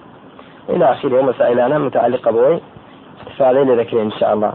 إلى 0.70 0.92
آخره. 0.92 1.22
مسائلانە 1.22 1.78
متعلقة 1.78 2.32
بەوەی. 2.32 2.60
فعلي 3.38 3.64
لذكرين 3.64 4.04
إن 4.04 4.12
شاء 4.12 4.34
الله. 4.34 4.54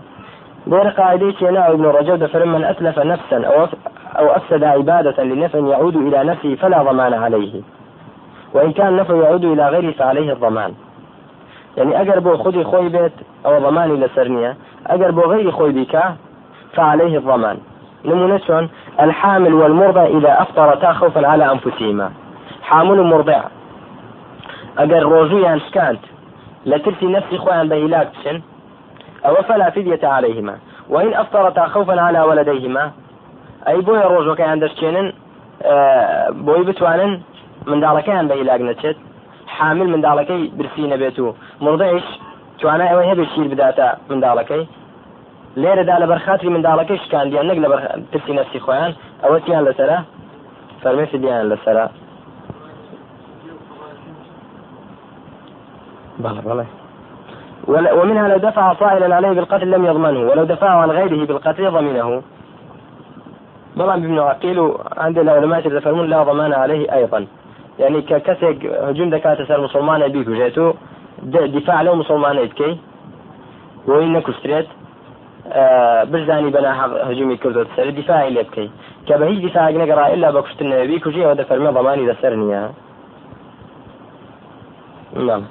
غير 0.69 0.89
قاعدة 0.89 1.35
يناو 1.41 1.73
ابن 1.73 1.85
رجب 1.85 2.27
فمن 2.27 2.65
أتلف 2.65 2.99
نفسا 2.99 3.47
أو 3.47 3.67
أو 4.19 4.27
أفسد 4.27 4.65
عبادة 4.65 5.25
لنفع 5.25 5.59
يعود 5.59 5.97
إلى 5.97 6.25
نفسه 6.25 6.55
فلا 6.55 6.83
ضمان 6.83 7.15
عليه. 7.15 7.61
وإن 8.55 8.73
كان 8.73 8.89
النفع 8.89 9.15
يعود 9.15 9.45
إلى 9.45 9.69
غيره 9.69 9.93
فعليه 9.93 10.33
الضمان. 10.33 10.75
يعني 11.77 12.01
ئەگەر 12.01 12.21
بۆ 12.21 12.37
خودی 12.37 12.65
خۆی 12.65 12.89
بێت 12.89 13.13
ئەو 13.47 13.59
ضمانی 13.59 13.97
لەسەر 13.97 14.35
نیە 14.35 14.57
ئەگەر 14.87 15.11
بۆ 15.11 15.21
غیری 15.21 15.51
خۆی 15.51 15.73
بکا 15.73 16.03
فعليه 16.75 17.19
الضمان. 17.19 17.59
نمونة 18.05 18.69
الحامل 19.01 19.55
والمرضع 19.55 20.05
إذا 20.05 20.43
أفطرتا 20.43 20.93
خوفا 20.93 21.27
على 21.27 21.53
أنفسهما. 21.53 22.11
حامل 22.63 23.03
مرضع 23.03 23.41
ئەگەر 24.79 25.03
ڕۆژویان 25.13 25.59
شکاند 25.67 26.03
لە 26.71 26.77
ترسی 26.85 27.07
نفسی 27.17 27.39
خۆیان 27.43 27.67
بە 27.71 27.77
هیلاک 27.83 28.09
بچن 28.15 28.37
ئەوە 29.25 29.41
فلا 29.49 29.71
فدية 29.71 30.05
عليهما 30.17 30.55
وإن 30.93 31.15
أفطرتا 31.23 31.65
خوفا 31.75 32.01
على 32.01 32.21
ولديهما 32.29 32.85
ئەی 33.67 33.81
بۆیە 33.87 34.07
ڕۆژەکەیان 34.13 34.59
دەستچێنن 34.63 35.09
بۆی 36.47 36.63
بتوانن 36.69 37.13
منداڵەکەیان 37.71 38.27
بە 38.29 38.35
هیلاک 38.41 38.61
نەچێت. 38.69 38.99
حامل 39.57 39.89
منداڵەکەی 39.95 40.43
برسی 40.59 40.85
نەبێت 40.93 41.19
و 41.19 41.35
مرضعش 41.65 42.07
توانای 42.59 42.89
ئەوە 42.93 43.05
هەبێت 43.11 43.29
شیر 43.35 43.49
بداتە 43.53 43.89
منداڵەکەی. 44.11 44.65
لێرەدا 45.63 45.97
لە 46.03 46.07
بەرخاتری 46.11 46.51
منداڵەکەی 46.57 46.99
شکاندیان 47.05 47.47
نەک 47.51 47.59
لە 47.65 47.69
ترسی 48.13 48.33
نفسی 48.39 48.61
خۆیان 48.65 48.93
ئەوە 49.23 49.39
تیان 49.45 49.63
لەسرە؟ 49.69 49.99
فەرمێ 50.83 51.07
فدیان 51.13 51.45
لەسرە. 51.53 51.85
بلى 56.19 56.41
بلى 56.43 56.67
ومنها 57.69 58.29
لو 58.29 58.37
دفع 58.37 58.75
صائلا 58.75 59.15
عليه 59.15 59.29
بالقتل 59.29 59.71
لم 59.71 59.85
يضمنه 59.85 60.21
ولو 60.21 60.45
دفعه 60.45 60.77
عن 60.77 60.91
غيره 60.91 61.27
بالقتل 61.27 61.71
ضمنه. 61.71 62.23
بلى 63.77 63.95
ابن 63.95 64.19
عقيل 64.19 64.75
عند 64.97 65.19
العلماء 65.19 65.67
يتفهمون 65.67 66.07
لا 66.07 66.23
ضمان 66.23 66.53
عليه 66.53 66.95
أيضا. 66.95 67.27
يعني 67.79 68.03
ككسك 68.03 68.67
هجوم 68.67 69.11
دكاترة 69.11 69.45
سر 69.45 69.61
مسلمان 69.61 70.09
بيكو 70.09 70.33
جيتو 70.33 70.73
دفاع 71.23 71.83
له 71.83 71.95
مسلمان 71.95 72.37
يتكي 72.37 72.79
وإن 73.87 74.21
كستريت 74.21 74.67
آه 75.53 76.05
بزاني 76.05 76.51
بنا 76.51 76.87
هجومي 77.11 77.37
كردو 77.37 77.63
تسر 77.63 77.91
دفاعي 77.91 78.29
اللي 78.29 78.43
بكي 78.43 78.71
كبهيج 79.07 79.47
دفاع 79.47 79.71
نقرا 79.71 80.07
إلا 80.15 80.31
بكشت 80.31 80.63
النبي 80.63 80.99
كوجي 80.99 81.27
ودفر 81.27 81.59
من 81.59 81.71
ضماني 81.71 82.07
ذا 82.07 82.73
نعم. 85.17 85.43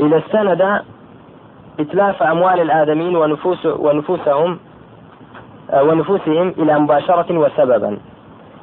إذا 0.00 0.18
استند 0.18 0.82
إتلاف 1.80 2.22
أموال 2.22 2.60
الآدمين 2.60 3.16
ونفوس 3.16 3.66
ونفوسهم 3.66 4.58
آه، 5.70 5.82
ونفوسهم 5.82 6.48
إلى 6.58 6.78
مباشرة 6.78 7.38
وسببا. 7.38 7.98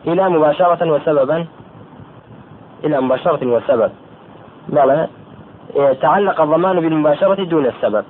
إلى 0.07 0.29
مباشرة 0.29 0.91
وسببا. 0.91 1.45
إلى 2.83 3.01
مباشرة 3.01 3.47
وسبب. 3.47 3.91
بلى 4.69 5.07
إيه، 5.75 5.93
تعلق 5.93 6.41
الضمان 6.41 6.79
بالمباشرة 6.79 7.43
دون 7.43 7.65
السبب. 7.65 8.05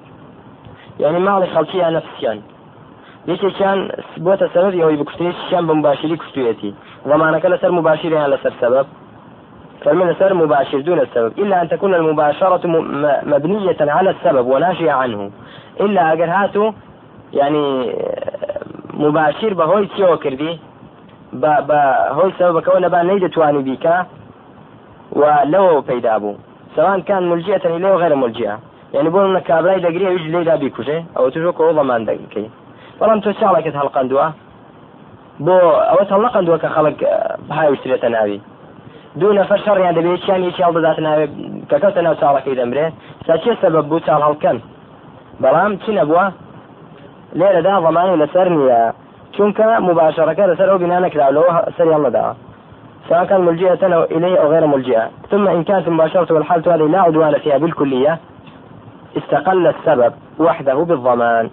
يعني 0.99 1.19
ما 1.19 1.31
علي 1.31 1.47
خلشيها 1.47 1.89
نفسيان 1.89 2.41
ليش 3.27 3.41
كان 3.59 3.91
بوت 4.17 4.41
السبب 4.43 4.73
يهوي 4.73 4.95
بكشتنيش 4.95 5.35
كان 5.51 5.67
بمباشري 5.67 6.17
كشتويتي 6.17 6.73
ضمانك 7.07 7.45
لسر 7.45 7.71
مباشري 7.71 8.15
يعني 8.15 8.37
فالمنسر 9.83 10.33
مباشر 10.33 10.79
دون 10.79 10.99
السبب. 10.99 11.31
إلا 11.37 11.61
أن 11.61 11.69
تكون 11.69 11.93
المباشرة 11.95 12.61
مبنية 13.23 13.77
على 13.81 14.09
السبب 14.09 14.47
وناشئة 14.47 14.91
عنه. 14.91 15.31
إلا 15.79 16.13
أجر 16.13 16.29
هاتو 16.29 16.71
يعني 17.33 17.95
مباشر 18.93 19.53
بهوي 19.53 19.85
تيو 19.85 20.17
كردي. 20.17 20.59
بهوي 21.33 22.31
سبب 22.39 22.59
كون 22.59 22.87
با 22.87 23.03
نيد 23.03 23.29
تواني 23.29 23.61
بيكا 23.61 24.05
ولو 25.11 25.81
بيدابو 25.81 26.35
سواء 26.75 26.99
كان 26.99 27.29
ملجئة 27.29 27.75
إليه 27.75 27.91
وغير 27.93 28.15
ملجئة. 28.15 28.59
يعني 28.93 29.09
بقول 29.09 29.35
إنك 29.35 29.43
كابلاي 29.43 29.79
دقريه 29.79 30.09
يجي 30.09 30.31
ليدا 30.31 30.55
بيكوشي 30.55 31.03
أو 31.17 31.29
تشوكو 31.29 31.63
والله 31.63 31.83
ما 31.83 31.93
عندك 31.93 32.19
كي 32.31 32.49
بەڵام 32.99 33.19
تۆ 33.23 33.31
چاڵێکت 33.39 33.75
هەڵقندووە 33.79 34.27
بۆ 35.45 35.55
ئەوە 35.89 36.03
هەڵقندووە 36.13 36.57
خەڵک 36.75 36.99
بهای 37.49 37.67
وشترێتە 37.71 38.09
ناوی 38.15 38.39
دوو 39.19 39.37
نەفەر 39.39 39.59
شەڕیان 39.65 39.93
دەبێت 39.97 40.19
چیان 40.25 40.41
یەکی 40.47 40.63
هەڵ 40.65 40.73
بدات 40.77 40.99
ناوێ 41.05 41.25
کەکەوتە 41.69 42.01
ناو 42.05 42.15
چاڵەکەی 42.21 42.57
دەمرێ 42.59 42.85
تا 43.25 43.33
چێ 43.43 43.53
سەبەب 43.61 43.85
بوو 43.89 44.05
چاڵ 44.07 44.21
هەڵکەن 44.27 44.57
بەڵام 45.41 45.71
چی 45.83 45.91
نەبووە؟ 45.99 46.25
لێرەدا 47.39 47.73
ضمانی 47.85 48.19
لەسەر 48.21 48.47
نییە. 48.55 48.83
چونکە 49.35 49.65
مباشرەکە 49.87 50.43
لەسەر 50.51 50.67
ئەو 50.69 50.79
بنا 50.83 50.97
نەکراولەوە 51.05 51.53
سەریان 51.77 52.01
لەداوە 52.05 52.33
سواء 53.07 53.25
كان 53.25 53.41
ملجئة 53.41 53.83
إليه 54.15 54.37
أو 54.41 54.47
غير 54.53 54.65
ملجئة 54.65 55.09
ثم 55.31 55.47
إن 55.47 55.63
كانت 55.63 55.87
المباشرة 55.87 56.33
والحالة 56.33 56.75
هذه 56.75 56.87
لا 56.87 56.99
عدوان 56.99 57.37
فيها 57.37 57.57
بالكلية 57.57 58.19
استقل 59.17 59.67
السبب 59.67 60.13
وحده 60.39 60.73
بالضمان. 60.73 61.49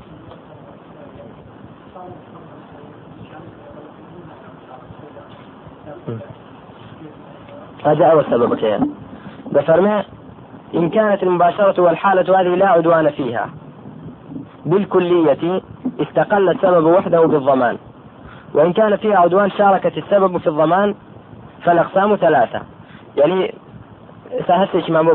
هذا 7.85 8.05
أول 8.05 8.25
سبب 8.25 8.55
كيان 8.55 8.90
بفرمي 9.47 10.03
إن 10.75 10.88
كانت 10.88 11.23
المباشرة 11.23 11.83
والحالة 11.83 12.40
هذه 12.40 12.55
لا 12.55 12.68
عدوان 12.68 13.11
فيها. 13.11 13.49
بالكلية 14.66 15.62
استقل 16.01 16.51
السبب 16.51 16.85
وحده 16.87 17.20
بالضمان. 17.27 17.79
وإن 18.55 18.73
كان 18.73 18.97
فيها 18.97 19.18
عدوان 19.18 19.51
شاركت 19.51 19.99
السبب 19.99 20.38
في 20.38 20.47
الضمان 20.47 20.94
فالأقسام 21.64 22.16
ثلاثة. 22.16 22.61
يعني 23.16 23.55
سهلت 24.49 24.90
ما 24.90 25.03
مو 25.03 25.14